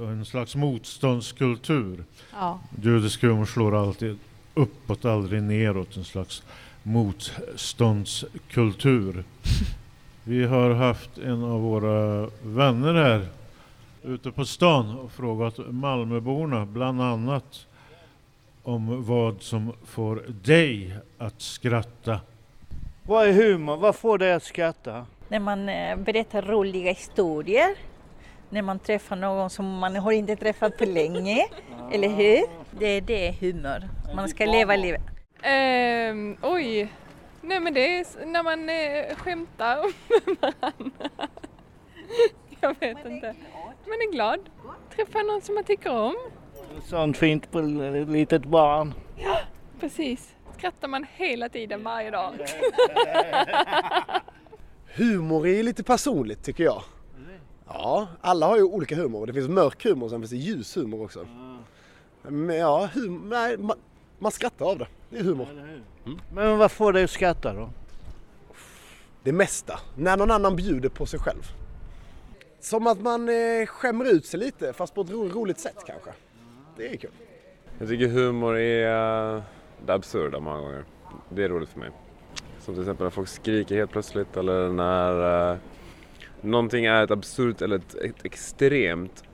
eh, 0.00 0.08
en 0.08 0.24
slags 0.24 0.56
motståndskultur. 0.56 2.04
Ja. 2.32 2.60
Judisk 2.82 3.22
humor 3.22 3.44
slår 3.44 3.82
alltid 3.82 4.18
uppåt, 4.54 5.04
aldrig 5.04 5.42
neråt. 5.42 5.96
En 5.96 6.04
slags 6.04 6.42
motståndskultur. 6.82 9.24
Vi 10.24 10.44
har 10.44 10.70
haft 10.70 11.18
en 11.18 11.44
av 11.44 11.60
våra 11.60 12.30
vänner 12.42 12.94
här 12.94 13.26
ute 14.02 14.30
på 14.30 14.44
stan 14.44 14.98
och 14.98 15.12
frågat 15.12 15.54
Malmöborna 15.68 16.66
bland 16.66 17.02
annat 17.02 17.66
om 18.62 19.04
vad 19.04 19.42
som 19.42 19.72
får 19.84 20.22
dig 20.42 20.96
att 21.18 21.40
skratta. 21.40 22.20
Vad 23.02 23.28
är 23.28 23.32
humor? 23.32 23.76
Vad 23.76 23.96
får 23.96 24.18
dig 24.18 24.32
att 24.32 24.42
skratta? 24.42 25.06
När 25.28 25.40
man 25.40 25.68
eh, 25.68 25.96
berättar 25.96 26.42
roliga 26.42 26.92
historier. 26.92 27.76
När 28.50 28.62
man 28.62 28.78
träffar 28.78 29.16
någon 29.16 29.50
som 29.50 29.78
man 29.78 29.96
har 29.96 30.12
inte 30.12 30.36
träffat 30.36 30.78
på 30.78 30.84
länge. 30.84 31.46
Eller 31.92 32.08
hur? 32.08 32.42
Det 32.70 32.86
är 32.86 33.00
det 33.00 33.34
humor. 33.40 33.88
Man 34.14 34.28
ska 34.28 34.44
leva 34.44 34.76
livet. 34.76 35.02
Ehm, 35.42 36.36
oj. 36.42 36.92
Nej 37.42 37.60
men 37.60 37.74
det 37.74 37.98
är 37.98 38.26
när 38.26 38.42
man 38.42 38.68
eh, 38.68 39.16
skämtar 39.16 39.76
med 40.26 40.36
varandra. 40.40 41.08
Jag 42.60 42.80
vet 42.80 43.06
inte. 43.06 43.34
Man 43.84 43.98
är 44.08 44.12
glad. 44.12 44.40
Träffar 44.96 45.32
någon 45.32 45.40
som 45.42 45.54
man 45.54 45.64
tycker 45.64 45.90
om. 45.90 46.16
Sånt 46.84 47.16
fint 47.16 47.50
på 47.50 47.58
ett 47.58 48.08
litet 48.08 48.44
barn. 48.44 48.94
Precis. 49.80 50.34
Skrattar 50.58 50.88
man 50.88 51.06
hela 51.16 51.48
tiden 51.48 51.84
varje 51.84 52.10
dag. 52.10 52.34
Humor 54.94 55.46
är 55.46 55.62
lite 55.62 55.82
personligt 55.82 56.44
tycker 56.44 56.64
jag. 56.64 56.82
Ja, 57.72 58.08
alla 58.20 58.46
har 58.46 58.56
ju 58.56 58.62
olika 58.62 58.96
humor. 58.96 59.26
Det 59.26 59.32
finns 59.32 59.48
mörk 59.48 59.84
humor 59.84 60.04
och 60.04 60.10
sen 60.10 60.20
finns 60.20 60.30
det 60.30 60.36
ljus 60.36 60.76
humor 60.76 61.04
också. 61.04 61.26
Men 62.22 62.56
ja, 62.56 62.88
hum 62.94 63.28
nej, 63.28 63.58
man, 63.58 63.76
man 64.18 64.32
skrattar 64.32 64.66
av 64.66 64.78
det. 64.78 64.86
Det 65.10 65.18
är 65.18 65.22
humor. 65.22 65.48
Men 66.34 66.58
vad 66.58 66.72
får 66.72 66.92
dig 66.92 67.04
att 67.04 67.10
skratta 67.10 67.52
då? 67.52 67.70
Det 69.22 69.32
mesta. 69.32 69.80
När 69.96 70.16
någon 70.16 70.30
annan 70.30 70.56
bjuder 70.56 70.88
på 70.88 71.06
sig 71.06 71.20
själv. 71.20 71.42
Som 72.60 72.86
att 72.86 73.00
man 73.00 73.28
eh, 73.28 73.66
skämmer 73.66 74.04
ut 74.04 74.26
sig 74.26 74.40
lite 74.40 74.72
fast 74.72 74.94
på 74.94 75.00
ett 75.00 75.10
ro 75.10 75.28
roligt 75.28 75.58
sätt 75.58 75.84
kanske. 75.86 76.10
Det 76.76 76.88
är 76.88 76.96
kul. 76.96 77.10
Jag 77.78 77.88
tycker 77.88 78.08
humor 78.08 78.56
är 78.56 79.36
eh, 79.36 79.42
det 79.86 79.94
absurda 79.94 80.40
många 80.40 80.60
gånger. 80.60 80.84
Det 81.28 81.44
är 81.44 81.48
roligt 81.48 81.68
för 81.68 81.78
mig. 81.78 81.90
Som 82.60 82.74
till 82.74 82.82
exempel 82.82 83.04
när 83.04 83.10
folk 83.10 83.28
skriker 83.28 83.76
helt 83.76 83.90
plötsligt 83.90 84.36
eller 84.36 84.68
när 84.68 85.50
uh, 85.52 85.58
någonting 86.42 86.84
är 86.84 87.04
ett 87.04 87.10
absurt 87.10 87.62
eller 87.62 87.76
ett, 87.76 87.94
ett 87.94 88.24
extremt 88.24 89.24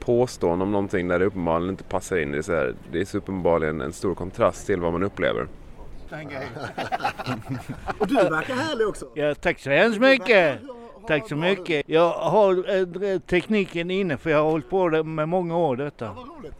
påstående 0.00 0.62
om 0.62 0.72
någonting 0.72 1.08
där 1.08 1.18
det 1.18 1.24
uppenbarligen 1.24 1.70
inte 1.70 1.84
passar 1.84 2.16
in. 2.16 2.32
Det 2.32 2.38
är, 2.38 2.42
så 2.42 2.52
här, 2.52 2.74
det 2.92 3.00
är 3.00 3.04
så 3.04 3.18
uppenbarligen 3.18 3.80
en 3.80 3.92
stor 3.92 4.14
kontrast 4.14 4.66
till 4.66 4.80
vad 4.80 4.92
man 4.92 5.02
upplever. 5.02 5.48
Och 7.98 8.06
du 8.06 8.14
verkar 8.14 8.54
härlig 8.54 8.88
också. 8.88 9.08
Ja, 9.14 9.34
tack 9.34 9.58
så 9.58 9.70
hemskt 9.70 10.00
mycket. 10.00 10.58
Tack 11.06 11.28
så 11.28 11.36
mycket. 11.36 11.88
Jag 11.88 12.12
har 12.12 12.76
eh, 13.04 13.18
tekniken 13.18 13.90
inne 13.90 14.16
för 14.16 14.30
jag 14.30 14.38
har 14.38 14.50
hållit 14.50 14.70
på 14.70 14.88
det 14.88 15.02
med 15.02 15.28
många 15.28 15.56
år 15.56 15.76
detta. 15.76 16.04
Ja, 16.04 16.50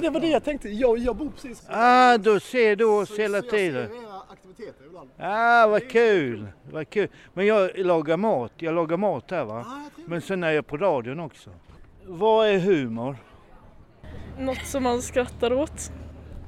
det 0.00 0.10
var 0.10 0.20
det 0.20 0.28
jag 0.28 0.44
tänkte. 0.44 0.68
Jag, 0.68 0.98
jag 0.98 1.16
bor 1.16 1.30
precis 1.30 1.66
Ah, 1.68 2.18
då 2.18 2.40
ser 2.40 2.76
du 2.76 2.84
oss 2.84 3.18
hela 3.18 3.42
Så 3.42 3.50
tiden. 3.50 3.90
aktiviteter 4.30 4.86
ibland. 4.86 5.10
Ah, 5.18 5.66
vad 5.66 5.90
kul. 5.90 6.46
vad 6.72 6.90
kul. 6.90 7.08
Men 7.34 7.46
jag 7.46 7.70
lagar 7.78 8.16
mat. 8.16 8.52
Jag 8.56 8.74
lagar 8.74 8.96
mat 8.96 9.30
här 9.30 9.44
va. 9.44 9.66
Men 10.06 10.20
sen 10.20 10.44
är 10.44 10.50
jag 10.50 10.66
på 10.66 10.76
radion 10.76 11.20
också. 11.20 11.50
Vad 12.06 12.46
är 12.48 12.58
humor? 12.58 13.16
Något 14.38 14.66
som 14.66 14.82
man 14.82 15.02
skrattar 15.02 15.52
åt. 15.52 15.90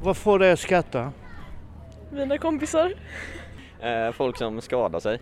Vad 0.02 0.16
får 0.16 0.38
dig 0.38 0.52
att 0.52 0.58
skratta? 0.60 1.12
Mina 2.12 2.38
kompisar. 2.38 2.94
Eh, 3.80 4.12
folk 4.12 4.36
som 4.38 4.60
skadar 4.60 5.00
sig. 5.00 5.20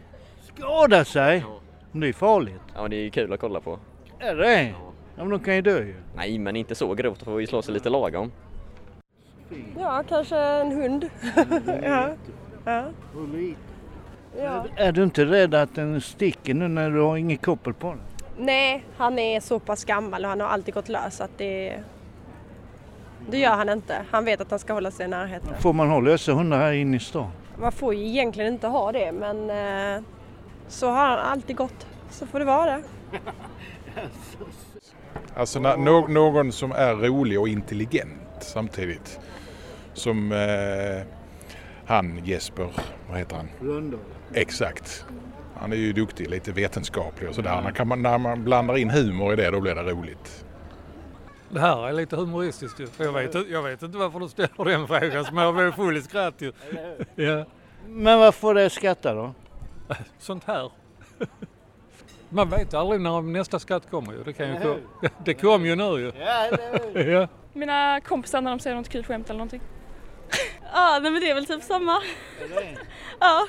Skada 0.56 1.04
sig? 1.04 1.44
Det 1.92 2.08
är 2.08 2.12
farligt. 2.12 2.60
Ja, 2.74 2.88
det 2.88 2.96
är 2.96 3.10
kul 3.10 3.32
att 3.32 3.40
kolla 3.40 3.60
på. 3.60 3.78
Är 4.18 4.34
det? 4.34 4.62
Ja, 4.62 4.92
men 5.16 5.28
de 5.28 5.40
kan 5.40 5.54
ju 5.54 5.62
dö 5.62 5.78
ju. 5.78 5.94
Nej, 6.16 6.38
men 6.38 6.56
inte 6.56 6.74
så 6.74 6.94
grovt. 6.94 7.18
Då 7.18 7.24
får 7.24 7.36
vi 7.36 7.46
slå 7.46 7.62
sig 7.62 7.74
lite 7.74 7.88
lagom. 7.90 8.32
Ja, 9.78 10.02
kanske 10.08 10.36
en 10.38 10.72
hund. 10.72 11.10
ja. 11.82 12.08
Ja. 12.64 12.84
Ja. 14.38 14.64
Är 14.76 14.92
du 14.92 15.02
inte 15.02 15.24
rädd 15.24 15.54
att 15.54 15.74
den 15.74 16.00
sticker 16.00 16.54
nu 16.54 16.68
när 16.68 16.90
du 16.90 17.00
har 17.00 17.16
inget 17.16 17.42
koppel 17.42 17.74
på 17.74 17.88
den? 17.88 18.00
Nej, 18.38 18.84
han 18.96 19.18
är 19.18 19.40
så 19.40 19.58
pass 19.58 19.84
gammal 19.84 20.24
och 20.24 20.30
han 20.30 20.40
har 20.40 20.48
alltid 20.48 20.74
gått 20.74 20.88
lös 20.88 21.20
att 21.20 21.30
det... 21.36 21.80
Det 23.30 23.38
gör 23.38 23.50
han 23.56 23.68
inte. 23.68 24.04
Han 24.10 24.24
vet 24.24 24.40
att 24.40 24.50
han 24.50 24.58
ska 24.58 24.72
hålla 24.72 24.90
sig 24.90 25.06
i 25.06 25.08
närheten. 25.08 25.54
Får 25.60 25.72
man 25.72 25.90
ha 25.90 26.00
lösa 26.00 26.32
hundar 26.32 26.58
här 26.58 26.72
inne 26.72 26.96
i 26.96 27.00
stan? 27.00 27.30
Man 27.58 27.72
får 27.72 27.94
ju 27.94 28.06
egentligen 28.06 28.52
inte 28.52 28.66
ha 28.66 28.92
det 28.92 29.12
men 29.12 29.50
eh, 29.50 30.02
så 30.68 30.90
har 30.90 31.08
han 31.08 31.18
alltid 31.18 31.56
gått. 31.56 31.86
Så 32.10 32.26
får 32.26 32.38
det 32.38 32.44
vara 32.44 32.76
det. 32.76 32.82
Alltså 35.36 35.60
när, 35.60 35.76
nå, 35.76 36.06
någon 36.08 36.52
som 36.52 36.72
är 36.72 36.94
rolig 36.94 37.40
och 37.40 37.48
intelligent 37.48 38.20
samtidigt. 38.40 39.20
Som 39.94 40.32
eh, 40.32 41.06
han 41.86 42.24
Jesper, 42.24 42.68
vad 43.08 43.18
heter 43.18 43.36
han? 43.36 43.48
Rönndahl. 43.60 44.00
Exakt. 44.34 45.04
Han 45.56 45.72
är 45.72 45.76
ju 45.76 45.92
duktig, 45.92 46.30
lite 46.30 46.52
vetenskaplig 46.52 47.28
och 47.28 47.34
sådär. 47.34 47.60
När, 47.62 47.70
kan 47.70 47.88
man, 47.88 48.02
när 48.02 48.18
man 48.18 48.44
blandar 48.44 48.76
in 48.76 48.90
humor 48.90 49.32
i 49.32 49.36
det 49.36 49.50
då 49.50 49.60
blir 49.60 49.74
det 49.74 49.82
roligt. 49.82 50.44
Det 51.50 51.60
här 51.60 51.88
är 51.88 51.92
lite 51.92 52.16
humoristiskt 52.16 52.80
ju. 52.80 52.86
Jag 52.98 53.12
vet, 53.12 53.34
inte- 53.34 53.52
jag 53.52 53.62
vet 53.62 53.82
inte 53.82 53.98
varför 53.98 54.20
du 54.20 54.28
ställer 54.28 54.64
den 54.64 54.86
frågan 54.86 55.24
som 55.24 55.36
jag 55.36 55.54
blev 55.54 55.72
full 55.72 55.96
i 55.96 56.02
skratt 56.02 56.34
ju. 56.38 56.52
Ja. 57.14 57.44
Men 57.88 58.18
vad 58.18 58.34
får 58.34 58.54
dig 58.54 58.66
att 58.66 58.72
skratta 58.72 59.14
då? 59.14 59.34
Sånt 60.18 60.44
här. 60.44 60.70
Man 62.28 62.50
vet 62.50 62.74
aldrig 62.74 63.00
när 63.00 63.22
nästa 63.22 63.58
skatt 63.58 63.90
kommer 63.90 64.12
ju. 64.12 64.22
Det, 64.24 64.32
kan 64.32 64.48
ju 64.48 64.60
kom, 64.60 64.80
det 65.24 65.34
kom 65.34 65.66
ju 65.66 65.76
nu 65.76 65.84
ju. 65.84 66.12
Ja. 67.12 67.28
Mina 67.52 68.00
kompisar 68.00 68.40
när 68.40 68.50
de 68.50 68.60
säger 68.60 68.76
något 68.76 68.88
kul 68.88 69.04
skämt 69.04 69.30
eller 69.30 69.38
någonting. 69.38 69.60
ja, 70.72 70.98
nej 71.02 71.10
men 71.10 71.20
det 71.20 71.30
är 71.30 71.34
väl 71.34 71.46
typ 71.46 71.62
samma. 71.62 72.02
ja, 73.20 73.46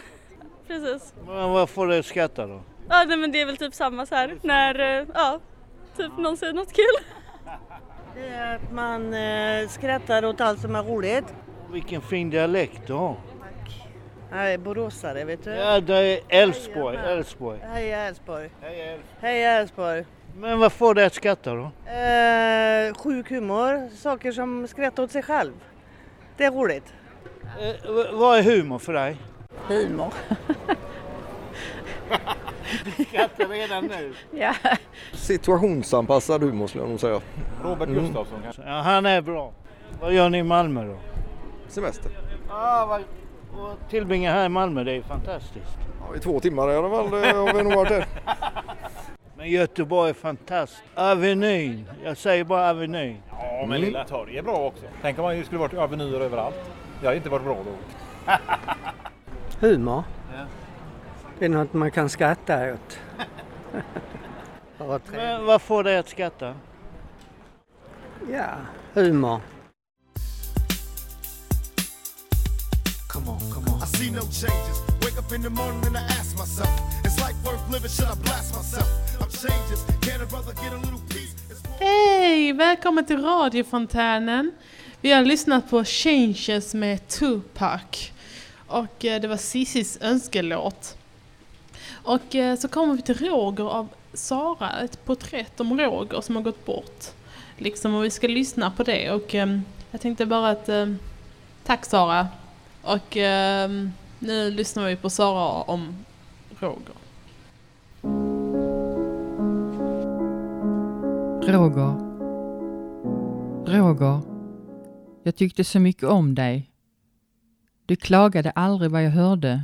precis. 0.68 1.14
Men 1.26 1.52
vad 1.52 1.70
får 1.70 1.92
att 1.92 2.06
skratta 2.06 2.48
då? 2.48 2.62
Ja, 2.90 3.04
nej 3.08 3.18
men 3.18 3.32
det 3.32 3.42
är 3.42 3.46
väl 3.46 3.58
typ 3.58 3.74
samma 3.74 4.06
så 4.06 4.16
här 4.16 4.38
när, 4.42 5.00
eh, 5.00 5.08
ja, 5.14 5.40
typ 5.98 6.18
någon 6.18 6.38
säger 6.38 6.54
något 6.54 6.74
kul. 6.74 7.06
Det 8.16 8.28
är 8.28 8.56
att 8.56 8.72
man 8.72 9.14
eh, 9.14 9.68
skrattar 9.68 10.26
åt 10.26 10.42
allt 10.42 10.62
som 10.62 10.76
är 10.76 10.84
roligt. 10.84 11.36
Vilken 11.72 12.02
fin 12.02 12.30
dialekt 12.30 12.88
du 12.88 12.94
har. 12.94 13.16
Jag 14.32 14.54
är 14.54 14.58
boråsare, 14.58 15.24
vet 15.26 15.44
du. 15.44 15.52
Ja, 15.52 15.80
det 15.80 15.96
är 15.98 16.20
Älvsborg. 16.30 16.98
Älvsborg. 16.98 17.60
Heja 17.64 17.98
Älvsborg. 17.98 18.50
Heja 19.22 19.52
Älvsborg. 19.52 20.06
Men 20.36 20.60
vad 20.60 20.72
får 20.72 20.94
dig 20.94 21.06
att 21.06 21.14
skratta 21.14 21.54
då? 21.54 21.72
Eh, 21.92 22.94
sjuk 22.94 23.30
humor, 23.30 23.90
saker 23.96 24.32
som 24.32 24.68
skrattar 24.68 25.04
åt 25.04 25.12
sig 25.12 25.24
själv. 25.24 25.54
Det 26.38 26.44
är 26.46 26.52
roligt. 26.52 26.94
Eh, 27.62 27.92
vad 28.14 28.38
är 28.40 28.44
humor 28.44 28.80
för 28.80 28.94
dig? 28.94 29.18
Humor. 29.68 30.14
skrattar 33.10 33.48
redan 33.48 33.86
nu. 33.86 34.14
Ja. 34.40 34.54
Situationsanpassad 35.14 36.44
humor 36.44 36.68
skulle 36.68 36.84
jag 36.84 36.90
nog 36.90 37.00
säga. 37.00 37.22
Robert 37.64 37.90
Mm. 37.90 38.04
Gustafsson 38.04 38.40
kanske? 38.44 38.62
Ja, 38.66 38.82
han 38.82 39.06
är 39.06 39.22
bra. 39.22 39.52
Vad 40.02 40.14
gör 40.14 40.30
ni 40.30 40.38
i 40.38 40.44
Malmö 40.44 40.86
då? 40.86 40.98
Semester. 41.68 42.12
Ja, 42.50 42.86
vad, 42.90 43.04
och 43.60 43.90
tillbringa 43.90 44.32
här 44.32 44.46
i 44.46 44.50
Malmö, 44.50 44.84
det 44.84 44.92
är 44.92 45.02
fantastiskt. 45.02 45.78
Ja, 46.10 46.16
I 46.16 46.20
två 46.20 46.40
timmar 46.40 46.72
i 46.72 46.76
alla 46.76 46.90
fall 46.90 47.08
har 47.08 47.54
vi 47.54 47.64
nog 47.64 47.74
varit 47.74 47.92
här. 47.92 48.06
Men 49.38 49.50
Göteborg 49.50 50.10
är 50.10 50.14
fantastiskt. 50.14 50.84
Avenyn, 50.96 51.86
jag 52.04 52.18
säger 52.18 52.44
bara 52.44 52.70
Avenyn. 52.70 53.18
Ja, 53.30 53.66
men 53.66 53.82
Lilla 53.82 54.04
Torg 54.04 54.38
är 54.38 54.42
bra 54.42 54.56
också. 54.56 54.84
Tänk 55.02 55.20
om 55.20 55.24
man 55.26 55.46
skulle 55.46 55.60
varit 55.60 55.74
avenyer 55.74 56.22
överallt. 56.22 56.72
Det 57.00 57.06
hade 57.06 57.18
inte 57.18 57.30
varit 57.30 57.44
bra 57.44 57.58
då. 57.66 58.32
Humor. 59.68 60.04
Det 61.40 61.46
är 61.46 61.50
något 61.50 61.74
man 61.74 61.92
kan 61.92 62.10
skratta 62.10 62.74
åt. 62.74 63.00
Ja, 65.14 65.40
vad 65.42 65.62
får 65.62 65.84
dig 65.84 65.98
att 65.98 66.10
skratta? 66.10 66.54
Ja, 68.32 68.46
humor. 68.94 69.40
Come 73.08 73.30
on, 73.30 73.40
come 73.52 73.68
on. 73.70 73.82
I 73.82 73.86
see 73.86 74.10
no 74.10 74.22
changes. 74.22 74.82
Wake 75.02 75.18
up 75.18 75.32
in 75.32 75.42
the 75.42 75.50
morning 75.50 75.86
and 75.86 75.98
I 75.98 76.02
ask 76.02 76.38
myself, 76.38 76.70
is 77.06 77.18
life 77.20 77.36
worth 77.46 77.72
living? 77.72 77.90
Should 77.90 78.06
I 78.06 78.16
blast 78.16 78.56
myself? 78.56 78.88
I'm 79.22 79.30
changes. 79.30 79.86
Can 80.02 80.22
a 80.22 80.26
brother 80.26 80.54
get 80.54 80.74
a 80.74 80.78
little 80.78 81.00
peace? 81.10 81.36
Hej! 81.80 82.54
Välkommen 82.54 83.06
till 83.06 83.22
radiofontänen. 83.24 84.52
Vi 85.02 85.12
har 85.12 85.26
lyssnat 85.26 85.70
på 85.70 85.84
Changes 85.84 86.74
med 86.74 87.08
Tupac. 87.08 88.12
Och 88.68 89.06
eh, 89.06 89.22
det 89.22 89.28
var 89.28 89.38
Cissis 89.38 89.98
önskelåt. 90.02 90.98
Och 92.04 92.36
eh, 92.36 92.58
så 92.58 92.68
kommer 92.68 92.94
vi 92.94 93.02
till 93.02 93.18
Roger 93.18 93.64
av 93.64 93.88
Sara, 94.14 94.82
ett 94.82 95.06
porträtt 95.06 95.60
om 95.60 95.80
Roger 95.80 96.22
som 96.22 96.36
har 96.36 96.44
gått 96.44 96.66
bort. 96.66 97.06
Liksom 97.58 97.96
och 97.96 98.06
vi 98.06 98.10
ska 98.10 98.28
lyssna 98.28 98.72
på 98.72 98.84
det 98.84 99.12
och 99.12 99.36
eh, 99.36 99.60
jag 99.92 100.02
tänkte 100.02 100.26
bara 100.26 100.50
att 100.50 100.70
tack 101.64 101.86
Sara. 101.86 102.28
Och 102.88 103.18
eh, 103.18 103.72
nu 104.20 104.52
lyssnar 104.52 104.88
vi 104.88 104.96
på 104.96 105.10
Sara 105.10 105.62
om 105.62 106.06
Roger. 106.60 106.96
Roger. 111.54 111.96
Roger. 113.66 114.22
Jag 115.24 115.36
tyckte 115.36 115.64
så 115.64 115.80
mycket 115.80 116.04
om 116.04 116.36
dig. 116.36 116.72
Du 117.86 117.96
klagade 117.96 118.52
aldrig 118.52 118.92
vad 118.92 119.04
jag 119.04 119.12
hörde. 119.12 119.64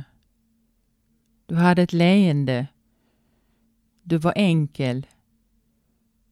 Du 1.46 1.54
hade 1.54 1.82
ett 1.82 1.92
leende. 1.92 2.66
Du 4.02 4.18
var 4.18 4.32
enkel. 4.36 5.06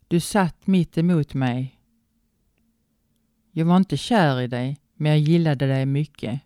Du 0.09 0.21
satt 0.21 0.67
mitt 0.67 0.99
emot 0.99 1.35
mig. 1.35 1.81
Jag 3.53 3.67
var 3.67 3.77
inte 3.77 3.97
kär 3.97 4.41
i 4.41 4.47
dig, 4.47 4.79
men 4.95 5.11
jag 5.13 5.19
gillade 5.19 5.67
dig 5.67 5.87
mycket. 5.87 6.41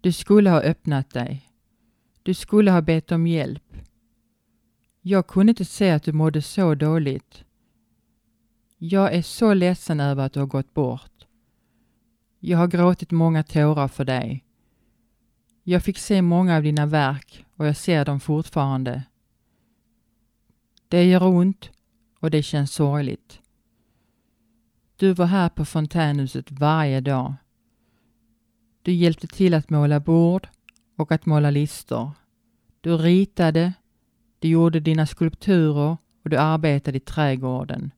Du 0.00 0.12
skulle 0.12 0.50
ha 0.50 0.60
öppnat 0.60 1.10
dig. 1.10 1.48
Du 2.22 2.34
skulle 2.34 2.70
ha 2.70 2.80
bett 2.80 3.12
om 3.12 3.26
hjälp. 3.26 3.76
Jag 5.00 5.26
kunde 5.26 5.50
inte 5.50 5.64
se 5.64 5.90
att 5.90 6.02
du 6.02 6.12
mådde 6.12 6.42
så 6.42 6.74
dåligt. 6.74 7.44
Jag 8.76 9.14
är 9.14 9.22
så 9.22 9.54
ledsen 9.54 10.00
över 10.00 10.26
att 10.26 10.32
du 10.32 10.40
har 10.40 10.46
gått 10.46 10.74
bort. 10.74 11.26
Jag 12.38 12.58
har 12.58 12.66
gråtit 12.66 13.10
många 13.10 13.42
tårar 13.42 13.88
för 13.88 14.04
dig. 14.04 14.44
Jag 15.62 15.84
fick 15.84 15.98
se 15.98 16.22
många 16.22 16.56
av 16.56 16.62
dina 16.62 16.86
verk 16.86 17.44
och 17.56 17.66
jag 17.66 17.76
ser 17.76 18.04
dem 18.04 18.20
fortfarande. 18.20 19.02
Det 20.88 21.04
gör 21.04 21.22
ont 21.22 21.70
och 22.20 22.30
det 22.30 22.42
känns 22.42 22.72
sorgligt. 22.72 23.40
Du 24.96 25.12
var 25.12 25.26
här 25.26 25.48
på 25.48 25.64
fontänhuset 25.64 26.50
varje 26.50 27.00
dag. 27.00 27.34
Du 28.88 28.94
hjälpte 28.94 29.26
till 29.26 29.54
att 29.54 29.70
måla 29.70 30.00
bord 30.00 30.48
och 30.96 31.12
att 31.12 31.26
måla 31.26 31.50
listor. 31.50 32.10
Du 32.80 32.96
ritade, 32.96 33.72
du 34.38 34.48
gjorde 34.48 34.80
dina 34.80 35.06
skulpturer 35.06 35.96
och 36.24 36.30
du 36.30 36.36
arbetade 36.36 36.96
i 36.96 37.00
trädgården. 37.00 37.90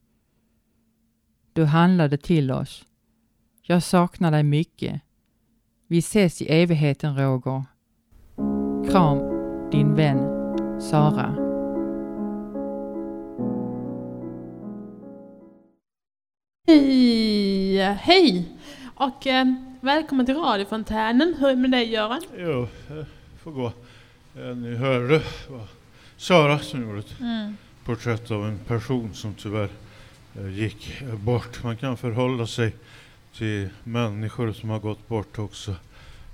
Du 1.53 1.65
handlade 1.65 2.17
till 2.17 2.51
oss. 2.51 2.85
Jag 3.61 3.83
saknar 3.83 4.31
dig 4.31 4.43
mycket. 4.43 5.01
Vi 5.87 5.97
ses 5.97 6.41
i 6.41 6.45
evigheten, 6.45 7.17
Roger. 7.17 7.63
Kram, 8.91 9.19
din 9.71 9.95
vän 9.95 10.19
Sara. 10.81 11.35
Hej! 16.67 17.77
Hej! 17.81 18.57
Och 18.95 19.27
eh, 19.27 19.70
välkommen 19.81 20.25
till 20.25 20.35
radiofontänen. 20.35 21.35
Hur 21.39 21.47
är 21.47 21.51
det 21.55 21.61
med 21.61 21.71
dig 21.71 21.89
Göran? 21.89 22.21
Jo, 22.37 22.67
eh, 22.89 23.05
får 23.43 23.51
gå. 23.51 23.73
Eh, 24.35 24.55
Ni 24.55 24.75
hörde 24.75 25.21
vad 25.49 25.67
Sara 26.17 26.59
som 26.59 26.81
gjorde 26.81 26.99
ett 26.99 27.19
Mm. 27.19 27.57
porträtt 27.85 28.31
av 28.31 28.45
en 28.47 28.57
person 28.59 29.13
som 29.13 29.33
tyvärr 29.33 29.69
eh, 30.39 30.49
gick 30.59 31.01
bort. 31.23 31.63
Man 31.63 31.77
kan 31.77 31.97
förhålla 31.97 32.47
sig 32.47 32.75
till 33.37 33.69
människor 33.83 34.53
som 34.53 34.69
har 34.69 34.79
gått 34.79 35.07
bort 35.07 35.39
också 35.39 35.75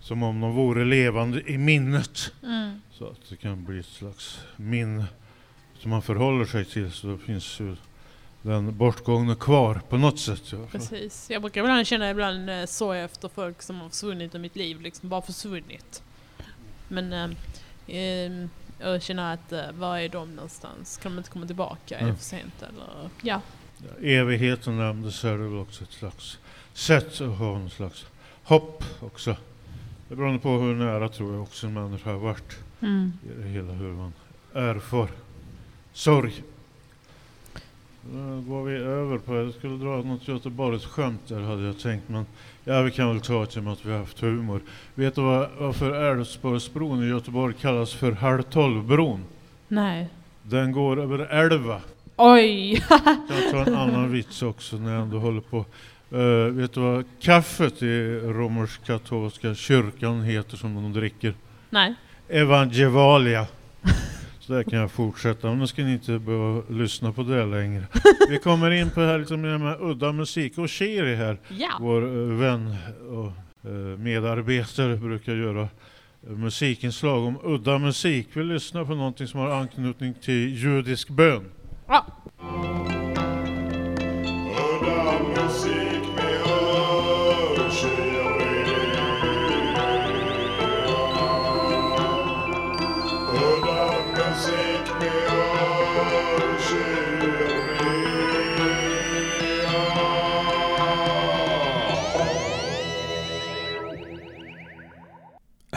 som 0.01 0.23
om 0.23 0.41
de 0.41 0.51
vore 0.55 0.86
levande 0.86 1.41
i 1.51 1.57
minnet. 1.57 2.31
Mm. 2.43 2.81
Så 2.91 3.07
att 3.07 3.29
det 3.29 3.36
kan 3.36 3.65
bli 3.65 3.79
ett 3.79 3.86
slags 3.86 4.39
minne 4.55 5.05
som 5.79 5.91
man 5.91 6.01
förhåller 6.01 6.45
sig 6.45 6.65
till 6.65 6.91
så 6.91 7.07
då 7.07 7.17
finns 7.17 7.60
ju 7.60 7.75
den 8.41 8.78
bortgångne 8.78 9.36
kvar 9.36 9.82
på 9.89 9.97
något 9.97 10.19
sätt. 10.19 10.54
i. 10.54 10.58
Precis. 10.71 11.30
Jag 11.30 11.41
brukar 11.41 11.62
ibland 11.62 11.88
känna 11.88 12.10
ibland 12.10 12.50
eh, 12.50 12.65
sorg 12.65 13.00
efter 13.00 13.28
folk 13.30 13.62
som 13.62 13.80
har 13.82 13.89
försvunnit 13.89 14.36
ur 14.36 14.39
mitt 14.39 14.56
liv, 14.56 14.82
liksom 14.82 15.10
bara 15.10 15.21
försvunnit. 15.21 16.04
Men 16.88 17.13
eh, 17.13 17.97
eh, 17.97 18.47
jag 18.80 19.02
känner 19.04 19.34
att 19.34 19.52
eh, 19.52 19.71
var 19.71 19.97
är 19.97 20.10
de 20.10 20.36
någonstans? 20.36 20.97
Kan 20.97 21.12
de 21.12 21.17
inte 21.17 21.30
komma 21.30 21.45
tillbaka? 21.45 21.95
Är 21.95 22.00
det 22.00 22.04
Mm. 22.04 22.15
för 22.15 22.23
sent 22.23 22.62
eller? 22.62 23.10
Ja. 23.21 23.41
Ja, 23.78 24.08
evigheten 24.08 24.78
nämndes 24.78 25.23
här, 25.23 25.32
det 25.32 25.38
väl 25.38 25.58
också 25.60 25.84
ett 25.84 25.91
slags 25.91 26.38
sätt 26.73 27.21
att 27.21 27.38
ha 27.38 27.56
en 27.56 27.69
slags 27.69 28.06
hopp 28.43 28.84
också. 29.00 29.36
Det 30.10 30.15
beror 30.15 30.38
på 30.38 30.50
hur 30.50 30.76
nära 30.76 31.10
tror 31.10 31.34
jag 31.34 31.41
också 31.43 31.67
en 31.67 31.73
människa 31.73 32.10
har 32.12 32.17
varit 32.19 32.58
Mm. 32.82 33.13
i 33.26 33.41
det 33.41 33.47
hela, 33.50 33.73
hur 33.73 33.91
man 33.93 34.13
erfar 34.54 35.08
sorg. 35.93 36.43
Då 38.13 38.41
går 38.48 38.63
vi 38.63 38.76
över 38.76 39.17
på, 39.17 39.36
jag 39.36 39.54
skulle 39.54 39.78
dra 39.78 39.98
något 39.98 40.28
Göteborgs 40.28 40.86
skämt 40.86 41.22
där 41.28 41.39
hade 41.39 41.65
jag 41.65 41.80
tänkt 41.80 42.10
men 42.10 42.26
ja 42.63 42.82
vi 42.82 42.91
kan 42.91 43.08
väl 43.08 43.22
ta 43.22 43.46
det 43.46 43.62
med 43.62 43.74
att 43.74 43.86
vi 43.86 43.91
har 43.91 44.00
haft 44.00 44.20
humor. 44.20 44.62
Vet 44.96 45.15
du 45.15 45.22
vad, 45.22 45.50
varför 45.60 46.12
Älvsborgsbron 46.12 47.04
i 47.04 47.08
Göteborg 47.08 47.54
kallas 47.62 47.93
för 47.93 48.12
halv 48.12 48.41
tolv-bron? 48.41 49.24
Nej. 49.67 50.10
Den 50.43 50.72
går 50.72 51.00
över 51.02 51.20
älva. 51.20 51.82
Oj! 52.15 52.72
Jag 53.30 53.52
tar 53.52 53.65
en 53.72 53.76
annan 53.76 54.12
vits 54.12 54.41
också 54.41 54.76
när 54.76 54.93
jag 54.93 55.02
ändå 55.02 55.20
håller 55.20 55.41
på. 55.41 55.65
Eh, 56.12 56.54
vet 56.54 56.74
du 56.74 56.80
vad 56.80 57.06
kaffet 57.22 57.84
i 57.84 58.20
romersk-katolska 58.24 59.56
kyrkan 59.56 60.22
heter 60.22 60.58
som 60.58 60.76
de 60.76 60.93
dricker? 60.93 61.34
Nej. 61.70 61.93
Evangevalia. 62.30 63.48
Så 64.47 64.53
där 64.53 64.63
kan 64.63 64.79
jag 64.79 64.91
fortsätta, 64.91 65.47
men 65.47 65.60
nu 65.60 65.67
ska 65.67 65.83
ni 65.83 65.93
inte 65.93 66.19
behöva 66.19 66.62
lyssna 66.69 67.13
på 67.13 67.23
det 67.23 67.45
längre. 67.45 67.88
Vi 68.29 68.39
kommer 68.39 68.71
in 68.71 68.89
på 68.89 68.99
det 68.99 69.05
här 69.05 69.38
mer 69.38 69.57
med 69.57 69.77
udda 69.81 70.12
musik. 70.12 70.57
Och 70.57 70.71
Shiri 70.71 71.15
här, 71.15 71.38
Ja. 71.57 71.69
vår 71.79 72.01
eh, 72.01 72.38
vän 72.38 72.75
och 73.10 73.27
eh, 73.69 73.97
medarbetare, 73.97 74.95
brukar 74.95 75.36
göra 75.36 75.62
eh, 75.62 76.29
musikinslag 76.29 77.23
om 77.25 77.38
udda 77.43 77.77
musik. 77.77 78.27
Vi 78.33 78.43
lyssnar 78.43 78.86
på 78.86 78.95
någonting 78.95 79.27
som 79.27 79.39
har 79.39 79.49
anknytning 79.49 80.13
till 80.13 80.55
judisk 80.57 81.10
bön. 81.10 81.43
Ja. 81.88 82.05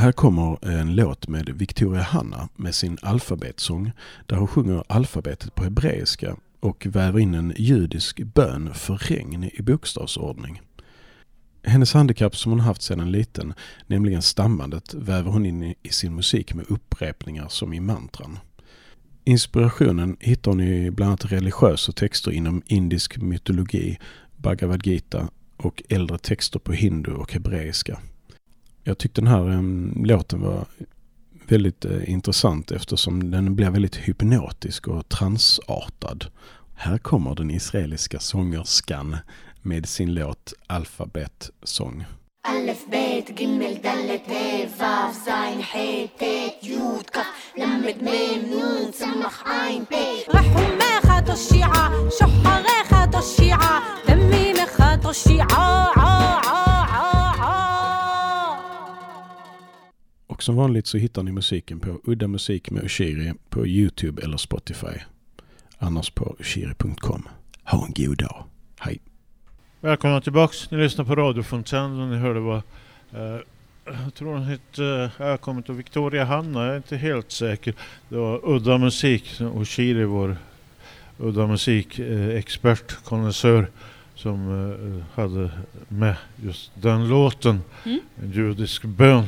Här 0.00 0.12
kommer 0.12 0.64
en 0.64 0.94
låt 0.94 1.28
med 1.28 1.48
Victoria 1.48 2.02
Hanna 2.02 2.48
med 2.56 2.74
sin 2.74 2.98
alfabetsång 3.02 3.92
där 4.26 4.36
hon 4.36 4.46
sjunger 4.46 4.84
alfabetet 4.86 5.54
på 5.54 5.64
hebreiska 5.64 6.36
och 6.60 6.86
väver 6.86 7.18
in 7.18 7.34
en 7.34 7.54
judisk 7.56 8.22
bön 8.22 8.74
för 8.74 8.96
regn 8.96 9.50
i 9.52 9.62
bokstavsordning. 9.62 10.60
Hennes 11.64 11.94
handikapp 11.94 12.36
som 12.36 12.52
hon 12.52 12.60
haft 12.60 12.82
sedan 12.82 13.12
liten, 13.12 13.54
nämligen 13.86 14.22
stammandet, 14.22 14.94
väver 14.94 15.30
hon 15.30 15.46
in 15.46 15.62
i 15.82 15.88
sin 15.90 16.14
musik 16.14 16.54
med 16.54 16.66
upprepningar 16.68 17.48
som 17.48 17.72
i 17.72 17.80
mantran. 17.80 18.38
Inspirationen 19.24 20.16
hittar 20.20 20.50
hon 20.50 20.60
i 20.60 20.90
bland 20.90 21.08
annat 21.08 21.32
religiösa 21.32 21.92
texter 21.92 22.30
inom 22.30 22.62
indisk 22.66 23.18
mytologi, 23.18 23.98
Bhagavad 24.36 24.86
Gita 24.86 25.28
och 25.56 25.82
äldre 25.88 26.18
texter 26.18 26.58
på 26.58 26.72
hindu 26.72 27.12
och 27.12 27.32
hebreiska. 27.32 28.00
Jag 28.89 28.97
tyckte 28.97 29.21
den 29.21 29.27
här 29.27 29.49
um, 29.49 30.03
låten 30.05 30.41
var 30.41 30.65
väldigt 31.47 31.85
uh, 31.85 32.09
intressant 32.09 32.71
eftersom 32.71 33.31
den 33.31 33.55
blir 33.55 33.69
väldigt 33.69 33.95
hypnotisk 33.95 34.87
och 34.87 35.09
transartad. 35.09 36.25
Här 36.75 36.97
kommer 36.97 37.35
den 37.35 37.51
israeliska 37.51 38.19
sångerskan 38.19 39.17
med 39.61 39.85
sin 39.85 40.13
låt 40.13 40.53
Alfabet 40.67 41.51
Song. 41.63 42.05
ألف 42.49 42.85
بيت 42.91 43.31
جمل 43.31 43.81
دل 43.81 44.19
ت 44.19 44.31
فاف 44.79 45.13
زين 45.25 45.63
حي 45.63 46.07
تيت 46.19 46.63
يود 46.63 47.09
كف 47.13 47.25
لمد 47.57 48.03
ميم 48.03 48.49
نون 48.51 48.91
سمخ 48.91 49.47
عين 49.47 49.83
بي 49.91 50.23
رحهم 50.35 50.77
ما 50.77 51.09
خاتوا 51.09 51.33
الشيعة 51.33 52.09
شحة 52.19 52.61
غير 52.61 52.83
خاتوا 52.89 53.19
الشيعة 53.19 53.81
دمي 54.07 54.53
ما 54.53 54.65
خاتوا 54.65 55.09
الشيعة 55.09 55.47
عا 55.53 55.91
عا 55.99 56.41
عا 56.45 56.68
Och 60.40 60.44
som 60.44 60.56
vanligt 60.56 60.86
så 60.86 60.98
hittar 60.98 61.22
ni 61.22 61.32
musiken 61.32 61.80
på 61.80 62.00
Udda 62.04 62.28
Musik 62.28 62.70
med 62.70 62.84
Ushiri 62.84 63.32
på 63.48 63.66
Youtube 63.66 64.22
eller 64.22 64.36
Spotify. 64.36 64.96
Annars 65.78 66.10
på 66.10 66.36
ushiri.com. 66.38 67.28
Ha 67.64 67.86
en 67.86 67.92
god 67.96 68.18
dag. 68.18 68.44
Hej! 68.78 69.00
Välkomna 69.80 70.20
tillbaks. 70.20 70.70
Ni 70.70 70.78
lyssnar 70.78 71.04
på 71.04 71.14
radiofontänen 71.14 72.00
och 72.00 72.08
ni 72.08 72.16
hörde 72.16 72.40
vad 72.40 72.56
eh, 73.12 73.40
jag 74.04 74.14
tror 74.14 74.32
hon 74.32 74.42
hette, 74.42 74.84
eh, 75.18 75.26
jag 75.26 75.40
kommer 75.40 75.62
till 75.62 75.74
Victoria 75.74 76.24
Hanna, 76.24 76.64
jag 76.64 76.72
är 76.72 76.76
inte 76.76 76.96
helt 76.96 77.30
säker. 77.30 77.74
Det 78.08 78.16
var 78.16 78.40
Udda 78.44 78.78
Musik 78.78 79.40
och 79.54 79.68
Shiri, 79.68 80.04
vår 80.04 80.36
Udda 81.18 81.46
Musik-expert, 81.46 82.92
eh, 82.92 82.98
konnässör 83.04 83.70
som 84.14 84.48
eh, 84.70 85.04
hade 85.22 85.50
med 85.88 86.14
just 86.44 86.70
den 86.74 87.08
låten, 87.08 87.60
Mm. 87.84 88.00
en 88.22 88.32
judisk 88.32 88.84
bön. 88.84 89.24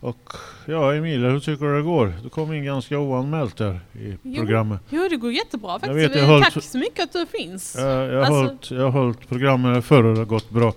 Och 0.00 0.32
ja, 0.66 0.94
Emilia, 0.94 1.30
hur 1.30 1.40
tycker 1.40 1.64
du 1.64 1.76
det 1.76 1.82
går? 1.82 2.14
Du 2.22 2.28
kom 2.28 2.52
in 2.52 2.64
ganska 2.64 2.98
oanmält 2.98 3.60
här 3.60 3.80
i 3.94 4.16
Jo, 4.22 4.34
programmet. 4.36 4.80
Jo, 4.90 5.06
det 5.10 5.16
går 5.16 5.32
jättebra 5.32 5.72
faktiskt. 5.78 5.94
vet, 5.96 6.16
jag 6.16 6.26
har 6.26 6.40
Tack 6.40 6.54
hållit- 6.54 6.64
så 6.68 6.78
mycket 6.78 7.04
att 7.04 7.12
du 7.12 7.26
finns. 7.26 7.74
Jag, 7.78 7.86
jag, 8.12 8.12
har 8.12 8.18
Alltså- 8.18 8.32
hållit, 8.34 8.70
jag 8.70 8.90
hållit 8.90 9.28
programmet 9.28 9.84
förr 9.84 10.04
och 10.04 10.14
det 10.14 10.20
har 10.20 10.26
gått 10.26 10.50
bra. 10.50 10.72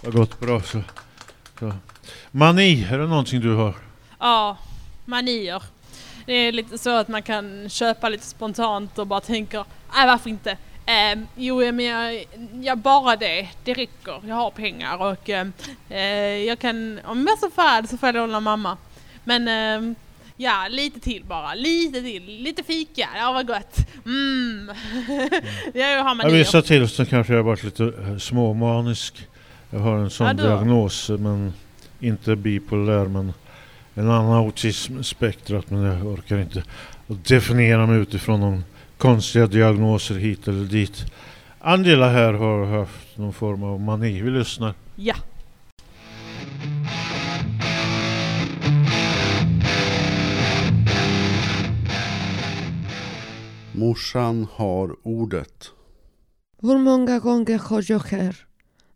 Det 0.00 0.06
har 0.06 0.12
gått 0.12 0.40
bra 0.40 0.60
så. 0.62 0.80
så. 1.58 1.72
Mani, 2.30 2.84
är 2.90 2.98
det 2.98 3.06
någonting 3.06 3.40
du 3.40 3.54
har? 3.54 3.74
Ja, 4.20 4.56
manier. 5.04 5.62
Det 6.26 6.32
är 6.32 6.52
lite 6.52 6.78
så 6.78 6.96
att 6.96 7.08
man 7.08 7.22
kan 7.22 7.68
köpa 7.68 8.08
lite 8.08 8.24
spontant 8.26 8.98
och 8.98 9.06
bara 9.06 9.20
tänker, 9.20 9.64
nej 9.96 10.06
varför 10.06 10.30
inte? 10.30 10.56
Ehm, 10.86 11.26
jo, 11.36 11.72
men 11.72 11.84
jag, 11.84 12.24
jag 12.62 12.78
bara 12.78 13.16
det, 13.16 13.48
det 13.64 13.74
räcker. 13.74 14.20
Jag 14.28 14.34
har 14.34 14.50
pengar 14.50 15.02
och 15.02 15.28
ehm, 15.28 15.52
eh, 15.88 15.98
jag 16.46 16.58
kan, 16.58 17.00
om 17.04 17.26
jag 17.26 17.38
så 17.38 17.50
färd 17.50 17.88
så 17.88 17.96
får 17.96 18.06
jag 18.06 18.14
låna 18.14 18.40
mamma. 18.40 18.76
Men 19.24 19.48
ehm, 19.48 19.94
ja, 20.36 20.66
lite 20.70 21.00
till 21.00 21.24
bara, 21.24 21.54
lite 21.54 22.00
till, 22.02 22.24
lite 22.24 22.62
fika, 22.62 23.08
ja 23.16 23.32
vad 23.32 23.46
gott. 23.46 23.76
Mm. 24.04 24.70
jag 25.74 26.04
har 26.04 26.12
I 26.12 26.14
manier. 26.14 26.30
vissa 26.38 26.62
tillstånd 26.62 27.08
kanske 27.08 27.32
jag 27.32 27.38
har 27.38 27.44
varit 27.44 27.64
lite 27.64 27.84
eh, 27.84 28.16
småmanisk. 28.18 29.28
Jag 29.70 29.80
har 29.80 29.96
en 29.96 30.10
sån 30.10 30.26
Ja, 30.26 30.32
diagnos 30.32 31.08
men 31.08 31.52
inte 32.00 32.36
bipolär 32.36 33.04
men 33.04 33.32
en 33.94 34.10
annan 34.10 34.32
autismspektrat 34.32 35.70
men 35.70 35.82
jag 35.82 36.06
orkar 36.06 36.38
inte 36.38 36.62
definiera 37.06 37.86
mig 37.86 37.98
utifrån 37.98 38.40
de 38.40 38.64
konstiga 38.98 39.46
diagnoser 39.46 40.14
hit 40.14 40.48
eller 40.48 40.64
dit. 40.64 41.04
Angela 41.58 42.08
här 42.08 42.32
har 42.32 42.64
haft 42.78 43.18
någon 43.18 43.32
form 43.32 43.62
av 43.62 43.80
mani. 43.80 44.22
Vi 44.22 44.30
lyssnar. 44.30 44.74
Ja. 44.96 45.14
Morsan 53.72 54.46
har 54.52 54.96
ordet. 55.02 55.70
Hur 56.60 56.78
många 56.78 57.18
gånger 57.18 57.58
har 57.58 57.84
jag 57.88 57.98
här? 57.98 58.36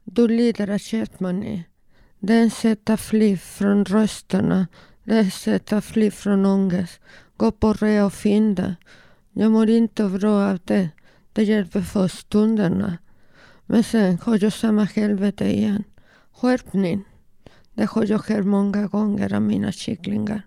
Du 0.04 0.28
lider 0.28 0.70
av 0.70 0.78
köttmani. 0.78 1.64
Det 2.18 2.34
är 2.34 2.46
ett 2.46 2.52
sätt 2.52 2.90
att 2.90 3.00
fly 3.00 3.36
från 3.36 3.84
rösterna. 3.84 4.66
Det 5.04 5.14
är 5.14 5.20
ett 5.20 5.34
sätt 5.34 5.72
att 5.72 5.84
fly 5.84 6.10
från 6.10 6.46
ångest. 6.46 7.00
Gå 7.36 7.50
på 7.50 7.72
re 7.72 8.02
och 8.02 8.12
fynda. 8.12 8.76
Jag 9.40 9.52
mår 9.52 9.70
inte 9.70 10.04
bra 10.04 10.50
av 10.50 10.58
det. 10.64 10.90
Det 11.32 11.42
hjälper 11.44 11.80
för 11.80 12.08
stunderna. 12.08 12.98
Men 13.66 13.84
sen 13.84 14.18
har 14.22 14.44
jag 14.44 14.52
samma 14.52 14.84
helvete 14.84 15.44
igen. 15.44 15.84
Skärpning. 16.32 17.04
Det 17.74 17.84
har 17.84 18.04
jag 18.06 18.18
hört 18.18 18.44
många 18.44 18.86
gånger 18.86 19.34
av 19.34 19.42
mina 19.42 19.72
kycklingar. 19.72 20.42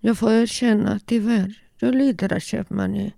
Jag 0.00 0.18
får 0.18 0.32
erkänna, 0.32 1.00
tyvärr, 1.06 1.62
jag 1.78 1.94
lider 1.94 2.32
av 2.32 2.38
köpmani. 2.38 3.12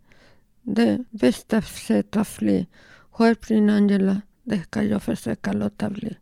Det 0.62 1.05
bästa 1.11 1.62
sättet 1.62 2.16
att 2.16 2.29
fly. 2.29 2.66
Skärpning 3.11 3.71
Angela, 3.71 4.21
det 4.43 4.62
ska 4.62 4.83
jag 4.83 5.03
försöka 5.03 5.53
låta 5.53 5.90
bli. 5.90 6.16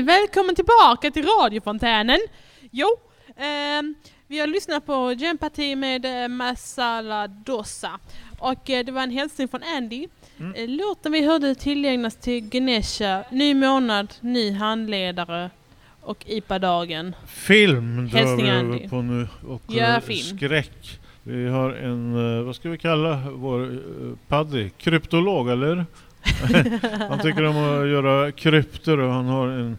Hej! 0.00 0.06
Välkommen 0.06 0.54
tillbaka 0.54 1.10
till 1.10 1.26
radiofontänen. 1.40 2.18
Jo, 2.70 2.86
ehm, 3.36 3.94
vi 4.26 4.38
har 4.40 4.46
lyssnat 4.46 4.86
på 4.86 5.12
Jämparti 5.12 5.76
med 5.76 6.22
eh, 6.24 6.28
Masala 6.28 7.26
Dosa. 7.28 7.90
Och 8.38 8.70
eh, 8.70 8.84
det 8.84 8.92
var 8.92 9.02
en 9.02 9.10
hälsning 9.10 9.48
från 9.48 9.60
Andy. 9.76 10.06
Mm. 10.38 10.54
Eh, 10.54 10.68
Låten 10.68 11.12
vi 11.12 11.26
hörde 11.26 11.54
tillägnas 11.54 12.16
till 12.16 12.48
Ganesha, 12.48 13.24
ny 13.30 13.54
månad, 13.54 14.14
ny 14.20 14.52
handledare 14.52 15.50
och 16.00 16.24
IPA-dagen. 16.26 17.16
Film 17.26 18.08
drar 18.08 18.36
vi 18.36 18.48
över 18.48 18.88
på 18.88 19.02
nu. 19.02 19.28
Och 19.48 19.62
Ja, 19.68 19.96
eh, 19.96 20.00
film. 20.00 20.36
skräck. 20.38 21.00
Vi 21.22 21.48
har 21.48 21.70
en, 21.72 22.38
eh, 22.38 22.42
vad 22.44 22.56
ska 22.56 22.68
vi 22.70 22.78
kalla 22.78 23.22
vår 23.32 23.78
Paddy? 24.28 24.70
Kryptolog 24.70 25.50
eller? 25.50 25.86
han 27.08 27.18
tycker 27.18 27.44
om 27.44 27.56
att 27.56 27.88
göra 27.88 28.32
krypter 28.32 28.98
och 28.98 29.12
han 29.12 29.26
har 29.26 29.48
en 29.48 29.78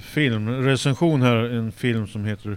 filmrecension 0.00 1.22
här, 1.22 1.36
en 1.36 1.72
film 1.72 2.06
som 2.06 2.24
heter 2.24 2.56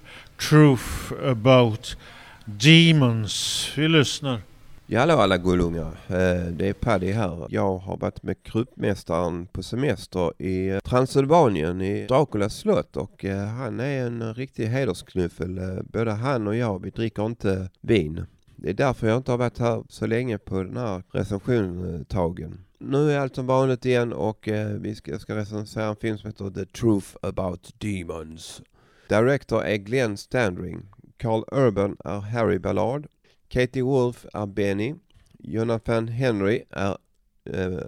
Truth 0.50 1.14
about 1.24 1.98
Demons. 2.46 3.68
Vi 3.76 3.88
lyssnar. 3.88 4.42
Ja, 4.88 5.00
hallå 5.00 5.14
alla 5.14 5.38
gullungar. 5.38 5.92
Eh, 6.08 6.52
det 6.52 6.70
är 6.70 6.74
Paddy 6.74 7.12
här. 7.12 7.48
Jag 7.50 7.78
har 7.78 7.98
varit 7.98 8.24
med 8.24 8.36
gruppmästaren 8.44 9.48
på 9.48 9.64
semester 9.64 10.42
i 10.42 10.80
Transylvanien 10.84 11.82
i 11.82 12.08
Draculas 12.08 12.58
slott 12.58 12.98
och 12.98 13.26
eh, 13.26 13.46
han 13.46 13.80
är 13.80 14.06
en 14.06 14.34
riktig 14.34 14.66
hedersknuffel. 14.66 15.58
Eh, 15.58 15.84
både 15.84 16.12
han 16.12 16.48
och 16.48 16.56
jag, 16.56 16.82
vi 16.84 16.90
dricker 16.90 17.26
inte 17.26 17.70
vin. 17.82 18.26
Det 18.56 18.70
är 18.70 18.74
därför 18.74 19.08
jag 19.08 19.18
inte 19.18 19.32
har 19.32 19.38
varit 19.38 19.60
här 19.60 19.84
så 19.90 20.06
länge 20.06 20.38
på 20.38 20.64
den 20.64 20.78
här 20.78 21.04
recensionstagen. 21.12 22.60
Nu 22.78 23.12
är 23.12 23.20
allt 23.20 23.36
som 23.36 23.48
vanligt 23.48 23.86
igen 23.86 24.14
och 24.14 24.48
eh, 24.48 24.68
vi 24.68 24.96
ska, 24.96 25.12
jag 25.12 25.22
ska 25.22 25.36
recensera 25.36 25.86
en 25.86 25.96
film 25.96 26.18
som 26.18 26.30
heter 26.30 26.50
The 26.50 26.66
Truth 26.66 27.08
About 27.22 27.80
Demons. 27.80 28.62
Director 29.10 29.64
är 29.64 29.78
Glenn 29.78 30.18
Standring. 30.18 30.86
Carl 31.18 31.44
Urban 31.52 31.98
är 32.06 32.20
Harry 32.20 32.60
Ballard. 32.60 33.08
Katie 33.48 33.84
Wolf 33.84 34.26
är 34.34 34.46
Benny. 34.46 34.96
Jonathan 35.40 36.08
Henry 36.08 36.64
är 36.70 36.98
eh, 37.44 37.80